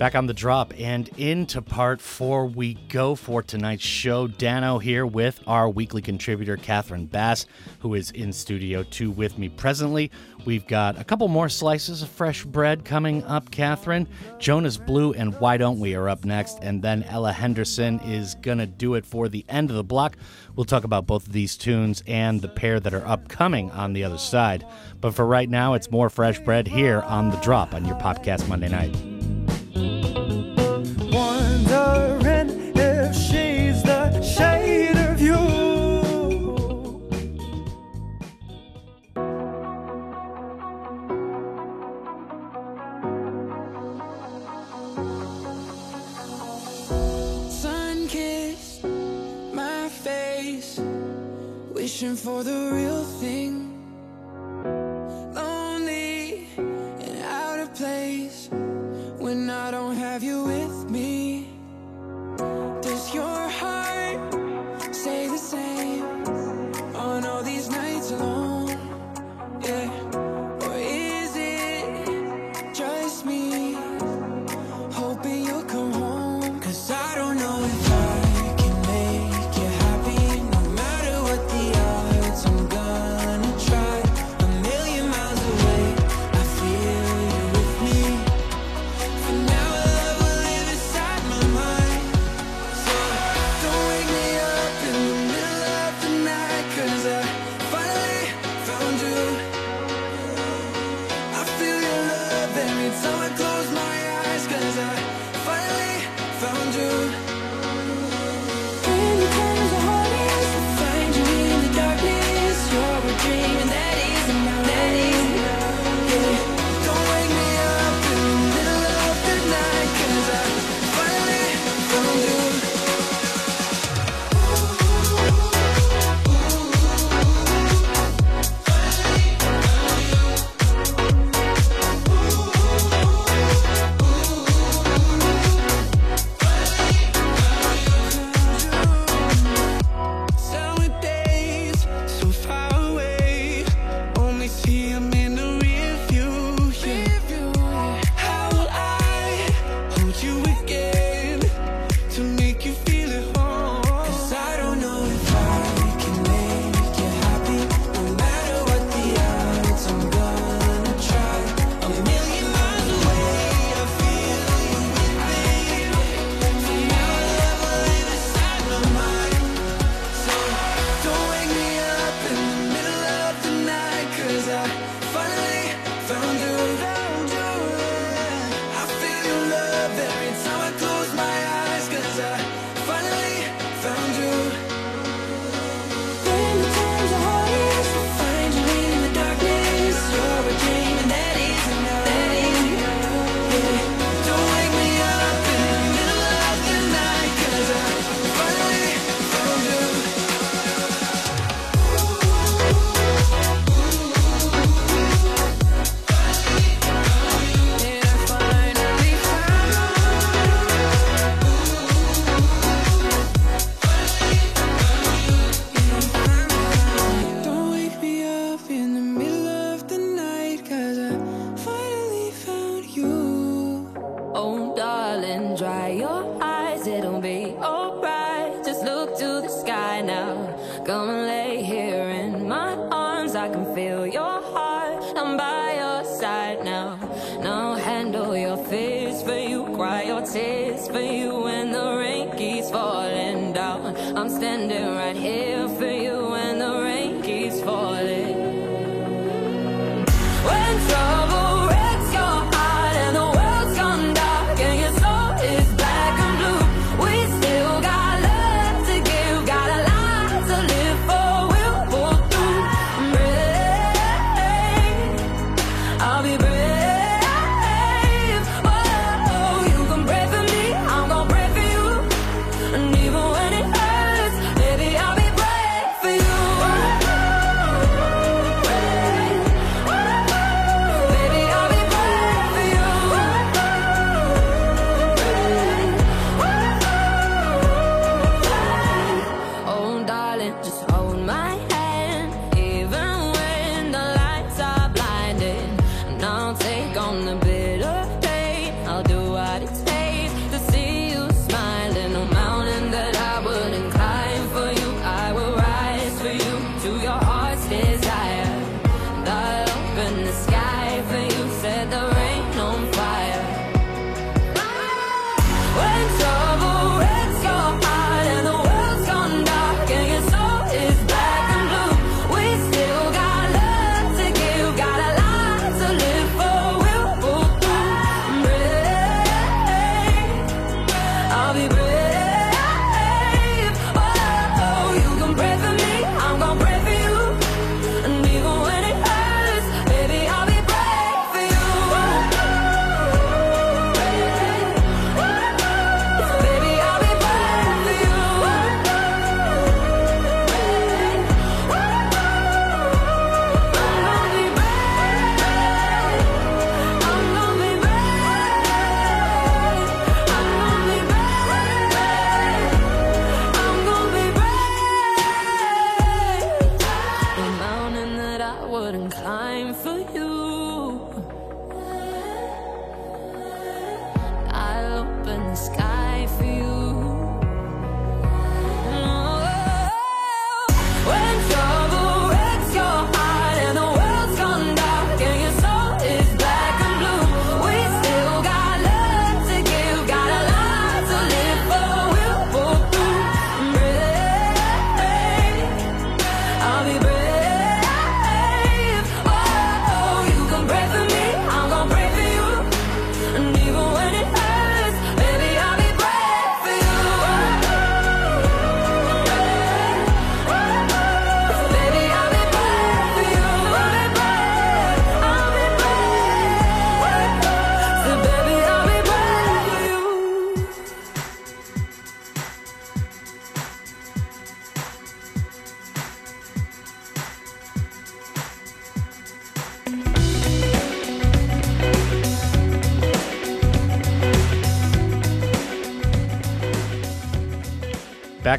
[0.02, 4.26] Back on the drop and into part four we go for tonight's show.
[4.26, 7.46] Dano here with our weekly contributor, Katherin Bass,
[7.78, 10.10] who is in studio two with me presently.
[10.44, 14.08] We've got a couple more slices of fresh bread coming up, Katherin.
[14.40, 18.66] Jonas Blue and Why Don't We are up next, and then Ella Henderson is to
[18.66, 20.16] do it for the end of the block.
[20.56, 24.02] We'll talk about both of these tunes and the pair that are upcoming on the
[24.02, 24.66] other side.
[25.00, 28.48] But for right now, it's more fresh bread here on The Drop on your podcast
[28.48, 29.11] Monday night.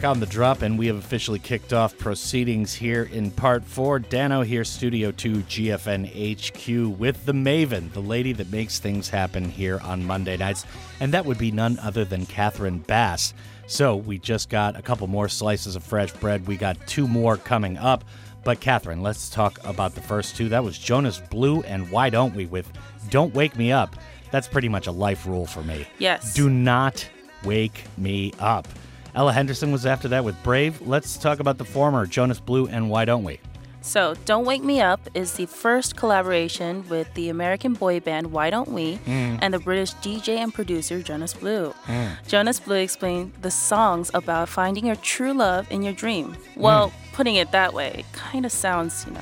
[0.04, 4.00] Back on the drop, and we have officially kicked off proceedings here in part four.
[4.00, 9.46] Dano here, Studio 2 GFN HQ, with the Maven, the lady that makes things happen
[9.46, 10.66] here on Monday nights.
[11.00, 13.34] And that would be none other than Katherin Bass.
[13.68, 16.48] So we just got a couple more slices of fresh bread.
[16.48, 18.04] We got two more coming up.
[18.44, 20.50] But Katherin, let's talk about the first two.
[20.50, 22.70] That was Jonas Blue and Why Don't We with
[23.10, 23.96] Don't Wake Me Up.
[24.32, 25.88] That's pretty much a life rule for me.
[25.98, 26.34] Yes.
[26.34, 27.08] Do not
[27.46, 28.68] wake me up.
[29.16, 30.82] Ella Henderson was after that with Brave.
[30.82, 33.40] Let's talk about the former, Jonas Blue and Why Don't We?
[33.82, 38.50] So, Don't Wake Me Up is the first collaboration with the American boy band Why
[38.50, 39.40] Don't We Mm.
[39.42, 41.76] and the British DJ and producer Jonas Blue.
[41.86, 42.12] Mm.
[42.28, 46.36] Jonas Blue explained the songs about finding your true love in your dream.
[46.56, 46.94] Well, Mm.
[47.14, 49.20] putting it that way, it kind of sounds, you know,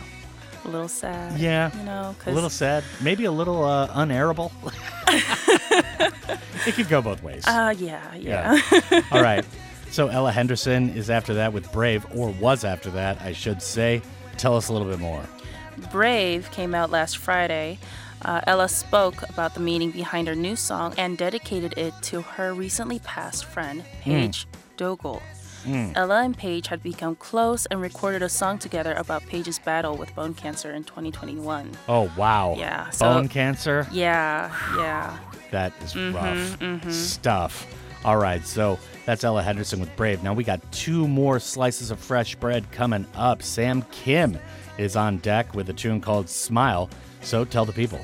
[0.64, 1.40] a little sad.
[1.40, 1.72] Yeah.
[1.76, 2.84] You know, A little sad.
[3.02, 4.52] Maybe a little uh, unairable.
[6.68, 7.44] it could go both ways.
[7.48, 8.62] Uh, yeah, yeah.
[9.12, 9.44] All right.
[9.92, 14.02] So Ella Henderson is after that with Brave, or was after that, I should say.
[14.38, 15.24] Tell us a little bit more.
[15.92, 17.78] Brave came out last Friday.
[18.24, 22.54] Uh, Ella spoke about the meaning behind her new song and dedicated it to her
[22.54, 24.48] recently passed friend, Paige
[24.78, 25.22] Dogle.
[25.66, 25.92] Mm.
[25.96, 30.14] Ella and Paige had become close and recorded a song together about Paige's battle with
[30.16, 31.72] bone cancer in 2021.
[31.90, 32.56] Oh, wow.
[32.58, 33.88] Yeah, so- Bone cancer?
[33.92, 35.18] Yeah, yeah.
[35.52, 36.92] That is Mhm, rough mhm.
[36.92, 37.68] stuff.
[38.06, 40.24] All right, so that's Ella Henderson with Brave.
[40.24, 43.42] Now we got two more slices of fresh bread coming up.
[43.44, 44.38] Sam Kim
[44.78, 46.90] is on deck with a tune called Smile.
[47.22, 48.00] So tell the people.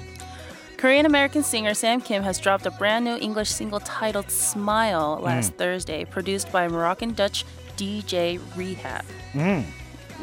[0.77, 5.53] Korean American singer Sam Kim has dropped a brand new English single titled Smile last
[5.53, 5.57] Mm.
[5.57, 7.45] Thursday, produced by Moroccan Dutch
[7.77, 9.03] DJ R3HAB.
[9.33, 9.63] Mm,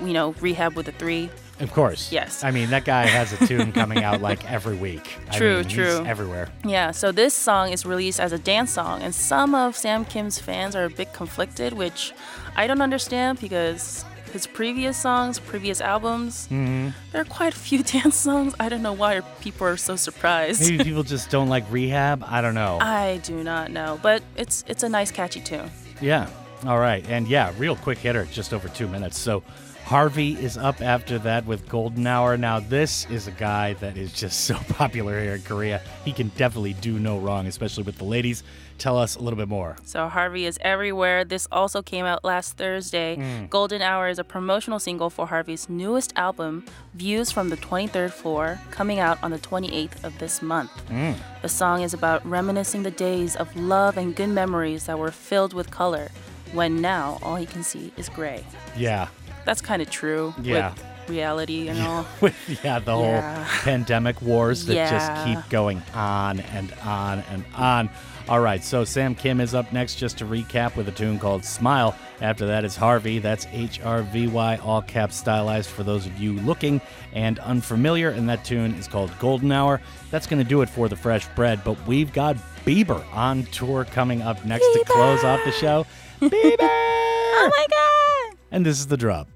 [0.04, 1.28] You know, R3HAB with a three.
[1.60, 2.10] Of course.
[2.10, 2.42] Yes.
[2.42, 5.16] I mean, that guy has a tune coming out like every week.
[5.30, 6.04] I True, mean, he's true.
[6.04, 6.48] everywhere.
[6.64, 10.38] Yeah, so this song is released as a dance song, and some of Sam Kim's
[10.38, 12.12] fans are a bit conflicted, which
[12.56, 17.82] I don't understand because his previous songs, previous albums, hmm there are quite a few
[17.94, 18.52] dance songs.
[18.58, 20.60] I don't know why people are so surprised.
[20.68, 22.24] Maybe people just don't like R3HAB.
[22.28, 22.78] I don't know.
[22.80, 25.70] I do not know, but it's it's a nice catchy tune.
[26.00, 26.28] Yeah.
[26.66, 27.08] All right.
[27.08, 29.18] And yeah, real quick hitter, just over two minutes.
[29.18, 29.44] So
[29.84, 32.38] HRVY is up after that with Golden Hour.
[32.38, 35.82] Now, this is a guy that is just so popular here in Korea.
[36.06, 38.42] He can definitely do no wrong, especially with the ladies.
[38.78, 39.76] Tell us a little bit more.
[39.84, 41.22] So HRVY is everywhere.
[41.22, 43.16] This also came out last Thursday.
[43.16, 43.50] Mm.
[43.50, 48.58] Golden Hour is a promotional single for HRVY's newest album, Views from the 23rd Floor,
[48.70, 50.72] coming out on the 28th of this month.
[50.88, 51.14] Mm.
[51.42, 55.52] The song is about reminiscing the days of love and good memories that were filled
[55.52, 56.08] with color,
[56.52, 58.46] when now all he can see is gray.
[58.78, 59.08] Yeah.
[59.44, 60.70] That's kind of true Yeah.
[60.70, 62.06] with reality and all.
[62.22, 62.34] With,
[62.64, 63.46] yeah, the whole Yeah.
[63.62, 64.90] pandemic wars that Yeah.
[64.90, 67.90] just keep going on and on and on.
[68.26, 71.44] All right, so Sam Kim is up next just to recap with a tune called
[71.44, 71.94] Smile.
[72.22, 73.18] After that is HRVY.
[73.20, 76.80] That's H R V Y, all caps stylized for those of you looking
[77.12, 78.08] and unfamiliar.
[78.08, 79.82] And that tune is called Golden Hour.
[80.10, 81.60] That's going to do it for the fresh bread.
[81.64, 85.84] But we've got Bieber on tour coming up next to close off the show.
[86.22, 86.56] Bieber!
[86.60, 88.38] oh my god!
[88.50, 89.28] And this is the drop.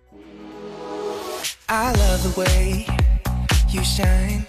[1.71, 2.87] I love the way
[3.69, 4.47] you shine,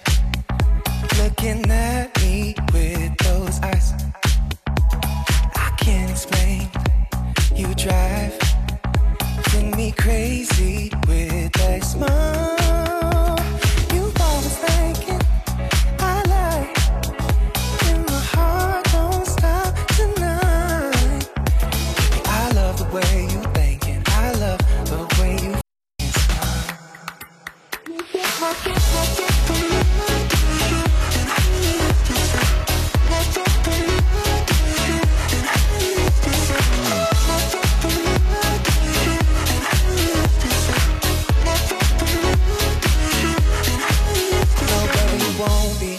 [1.18, 3.92] looking at me with those eyes.
[5.54, 6.68] I can't explain.
[7.54, 8.38] You drive
[9.80, 12.59] me crazy with that smile.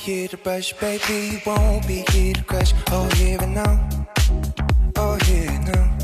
[0.01, 2.73] Here to brush, baby, you won't be here to crush.
[2.91, 3.89] Oh, here and now.
[4.95, 5.97] Oh, here and now.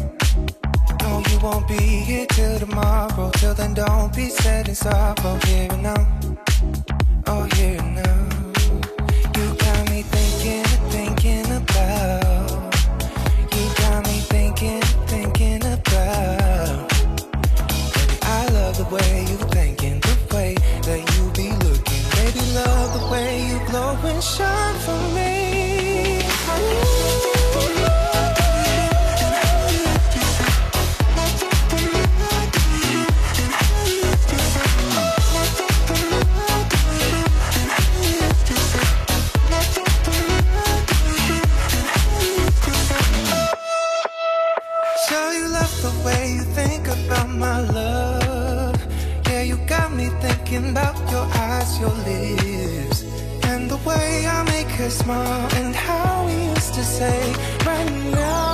[1.02, 3.32] No, oh, you won't be here till tomorrow.
[3.34, 5.40] Till then, don't be sad and sorrow.
[5.46, 6.02] Here and now.
[7.26, 8.20] Oh, here and now.
[9.36, 12.76] You got me thinking, thinking about.
[13.56, 16.94] You got me thinking, thinking about.
[18.22, 19.27] I love the way
[51.12, 52.27] your eyes, your lips,
[54.90, 57.34] smile, and how we used to say,
[57.66, 58.47] right now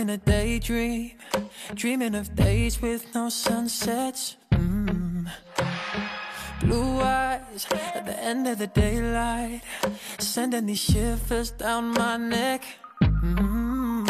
[0.00, 1.12] in a daydream,
[1.74, 4.38] dreaming of days with no sunsets.
[4.50, 5.28] Mm.
[6.60, 9.60] Blue eyes at the end of the daylight,
[10.18, 12.64] sending these shivers down my neck.
[13.02, 14.08] Mm.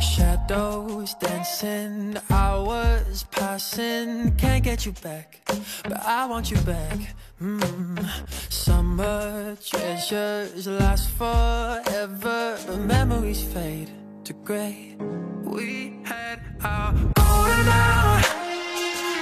[0.00, 5.40] Shadows dancing, hours passing, can't get you back,
[5.82, 6.98] but I want you back.
[7.42, 8.08] Mm.
[8.50, 13.90] Summer treasures last forever, but memories fade
[14.24, 14.96] to gray.
[15.42, 18.20] We had our golden hour,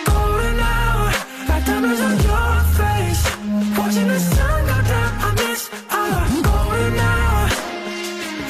[0.06, 1.10] golden hour,
[1.48, 3.22] like diamonds on your face.
[3.76, 7.48] Watching the sun go down, I miss our golden hour,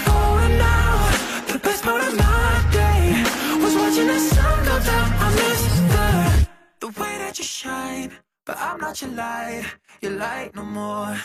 [0.05, 1.11] golden hour.
[1.53, 3.24] The best part of my day
[3.62, 5.09] was watching the sun go down.
[5.24, 5.62] I miss
[5.95, 8.12] the the way that you shine,
[8.45, 9.65] but I'm not your light,
[10.03, 11.16] your light no more.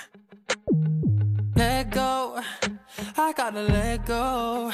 [1.55, 2.39] Let go,
[3.17, 4.71] I gotta let go.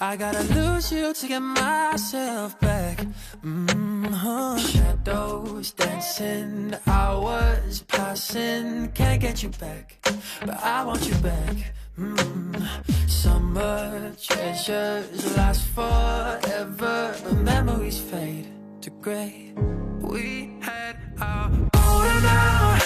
[0.00, 2.98] I gotta lose you to get myself back.
[3.44, 4.58] Mm-hmm.
[4.58, 9.96] Shadows dancing, hours passing, can't get you back,
[10.40, 11.74] but I want you back.
[11.98, 13.08] Mm.
[13.08, 18.48] Summer treasures last forever, but memories fade
[18.82, 19.54] to gray.
[20.00, 22.78] We had our golden hour,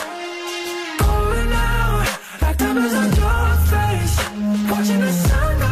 [0.98, 2.06] golden hour,
[2.40, 3.19] like diamonds on.
[4.70, 5.69] Watching the sun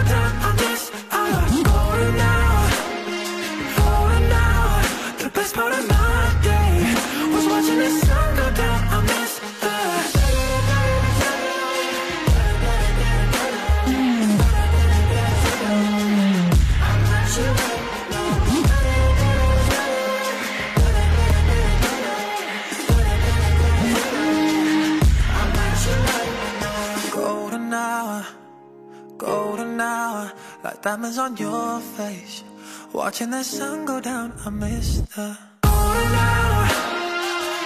[30.62, 32.44] like diamonds on your face.
[32.92, 36.68] Watching the sun go down, I miss the golden hour,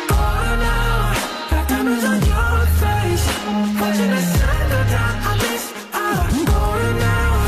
[0.09, 1.14] golden hour,
[1.52, 3.27] like diamonds on your face.
[3.81, 5.64] Watching the sun go down, I miss
[6.02, 7.44] our golden hour,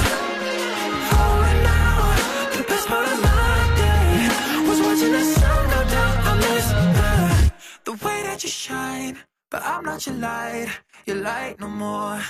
[1.12, 2.10] golden hour.
[2.56, 6.66] The best part of my day was watching the sun go down, I miss
[6.96, 9.18] the the way that you shine,
[9.50, 10.68] but I'm not your light,
[11.06, 12.20] your light no more.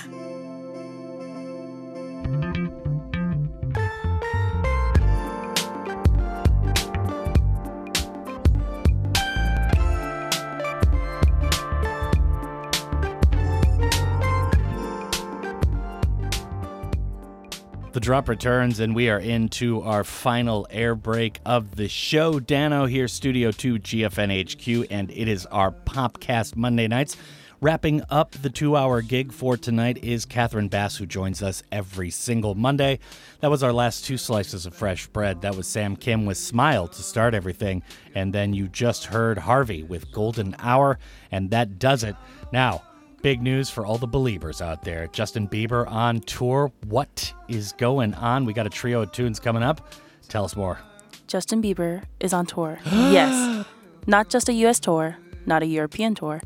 [17.95, 22.41] The drop returns, and we are into our final air break of the show.
[22.41, 27.15] Dano here, Studio 2 GFN HQ, and it is our Popcast Monday nights
[27.61, 32.09] Wrapping up the two hour gig for tonight is Katherin Bass, who joins us every
[32.09, 32.99] single Monday.
[33.39, 35.41] That was our last two slices of fresh bread.
[35.41, 37.81] That was Sam Kim with Smile to start everything.
[38.13, 40.99] And then you just heard HRVY with Golden Hour,
[41.31, 42.15] and that does it.
[42.51, 42.83] Now,
[43.25, 45.07] big news for all the believers out there.
[45.07, 46.71] Justin Bieber on tour.
[46.85, 48.45] What is going on?
[48.45, 49.81] We got a trio of tunes coming up.
[50.29, 50.77] Tell us more.
[51.25, 52.77] Justin Bieber is on tour.
[52.85, 53.65] yes.
[54.05, 56.39] Not just a US tour, not a European tour.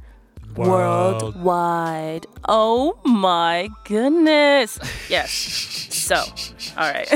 [0.56, 1.22] World.
[1.36, 2.26] Worldwide.
[2.48, 4.80] Oh my goodness.
[5.10, 5.30] Yes.
[5.34, 6.16] So,
[6.78, 7.08] all right.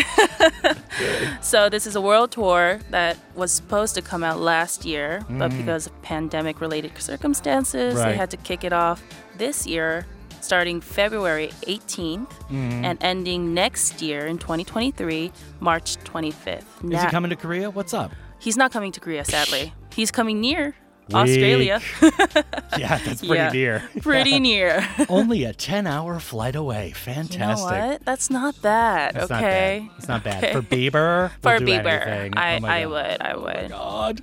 [1.41, 5.51] so, this is a world tour that was supposed to come out last year, but
[5.51, 5.57] Mhm.
[5.59, 9.01] because of pandemic related circumstances, they had to kick it off
[9.37, 10.05] this year,
[10.41, 12.83] starting February 18th Mhm.
[12.83, 16.65] and ending next year in 2023, March 25th.
[16.83, 17.69] Is he coming to Korea?
[17.69, 18.11] What's up?
[18.39, 19.73] He's not coming to Korea, sadly.
[19.95, 20.75] He's coming near
[21.13, 21.81] Australia.
[22.75, 23.83] Yeah, that's pretty Yeah, near.
[24.01, 24.87] Pretty near.
[25.09, 26.91] Only a 10 hour flight away.
[26.95, 27.39] Fantastic.
[27.39, 28.03] You know what?
[28.03, 29.13] That's not bad.
[29.13, 29.87] That's not okay.
[29.87, 29.97] bad.
[29.99, 30.43] It's not bad.
[30.43, 30.53] Okay.
[30.53, 32.35] For Bieber, For we'll Bieber.
[32.35, 33.21] I, Oh I would.
[33.21, 33.69] I oh would.
[33.69, 34.21] God.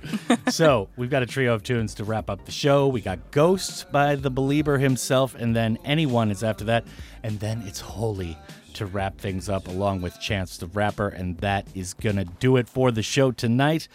[0.49, 2.89] so we've got a trio of tunes to wrap up the show.
[2.89, 6.83] We got Ghost by the Belieber himself, and then Anyone is after that,
[7.23, 8.37] and then it's Holy
[8.73, 12.67] to wrap things up along with Chance the Rapper, and that is gonna do it
[12.67, 13.87] for the show tonight.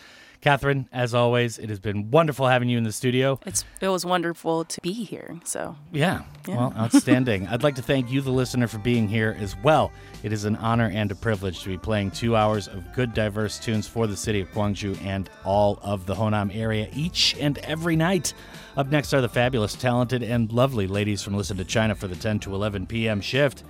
[0.42, 3.40] Katherin, as always, it has been wonderful having you in the studio.
[3.46, 5.38] It's it was wonderful to be here.
[5.44, 6.22] So Yeah.
[6.46, 6.56] Yeah.
[6.56, 7.46] Well, outstanding.
[7.48, 9.92] I'd like to thank you, the listener, for being here as well.
[10.22, 13.58] It is an honor and a privilege to be playing two hours of good, diverse
[13.58, 17.96] tunes for the city of Gwangju and all of the Honam area each and every
[17.96, 18.32] night.
[18.76, 22.16] Up next are the fabulous, talented, and lovely ladies from Listen to China for the
[22.16, 23.20] 10 to 11 p.m.
[23.20, 23.64] shift.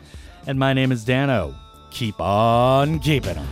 [0.46, 1.54] And my name is Dano.
[1.90, 3.46] Keep on keeping on.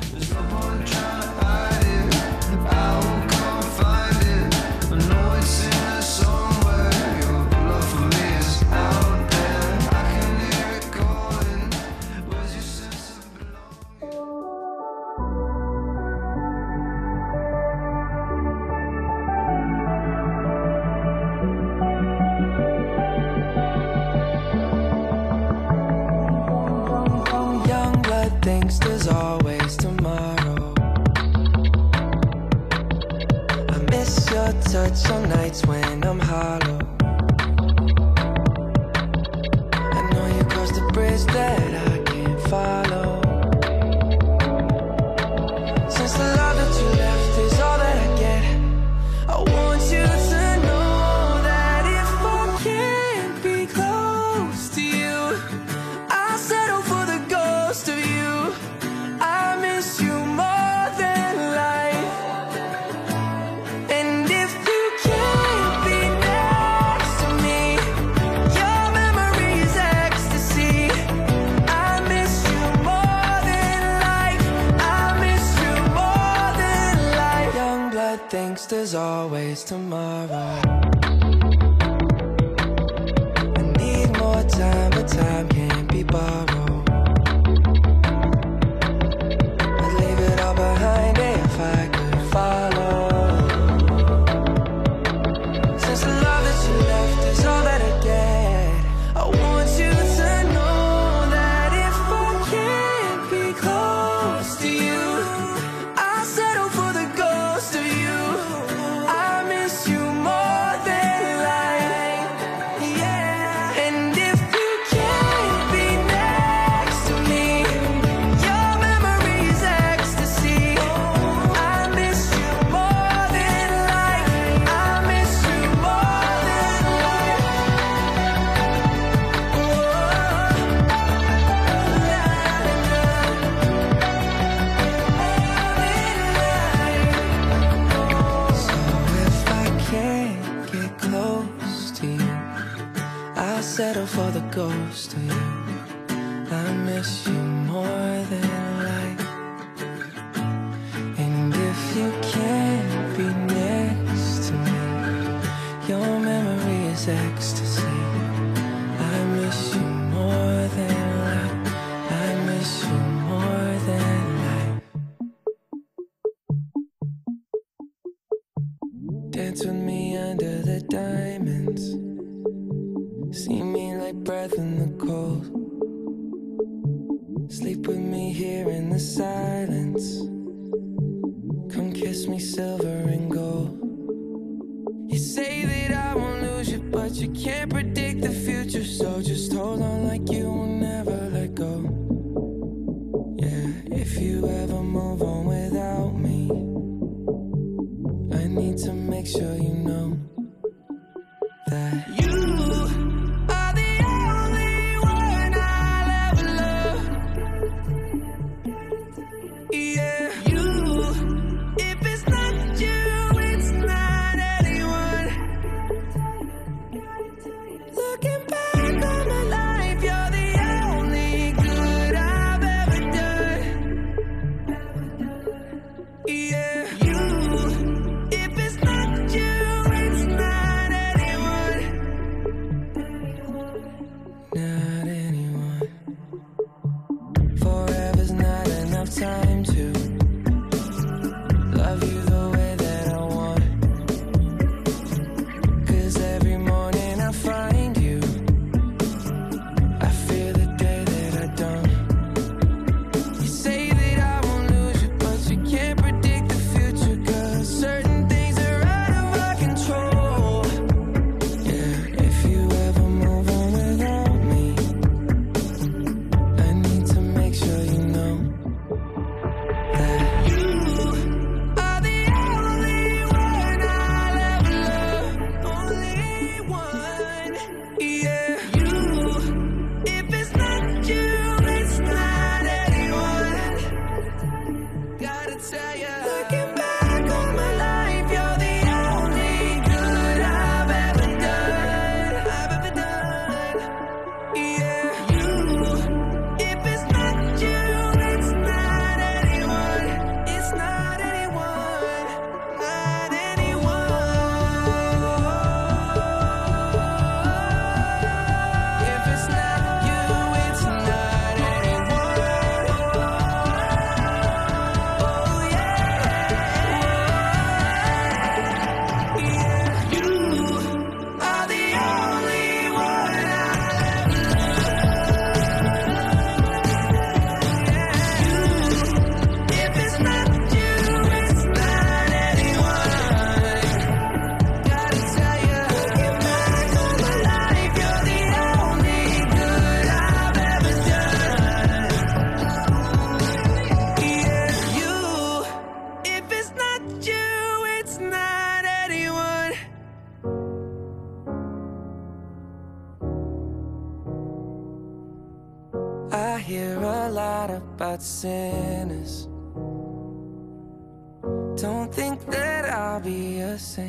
[363.96, 364.04] But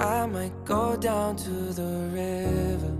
[0.00, 2.96] I might go down to the river.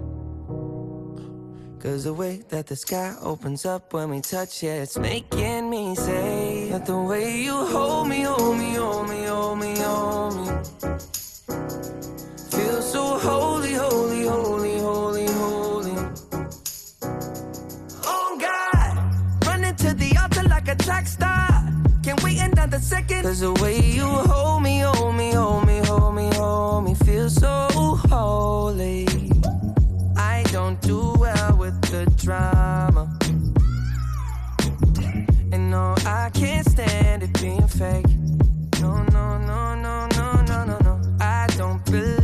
[1.79, 5.95] Cause the way that the sky opens up when we touch it, it's making me
[5.95, 9.14] say that the way you hold me, hold me, hold me,
[22.85, 23.23] second.
[23.23, 27.31] Cause the way you hold me, hold me, hold me, hold me, hold me, feel
[27.31, 27.69] so
[28.11, 29.07] holy.
[30.17, 33.05] I don't do well with the drama.
[35.53, 38.07] And no, I can't stand it being fake.
[38.81, 41.01] No, no, no, no, no, no, no, no.
[41.21, 42.24] I don't believe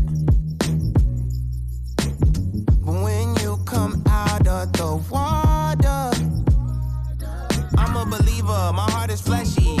[4.73, 6.11] The water,
[7.77, 8.71] I'm a believer.
[8.73, 9.80] My heart is fleshy.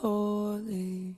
[0.00, 1.17] holy.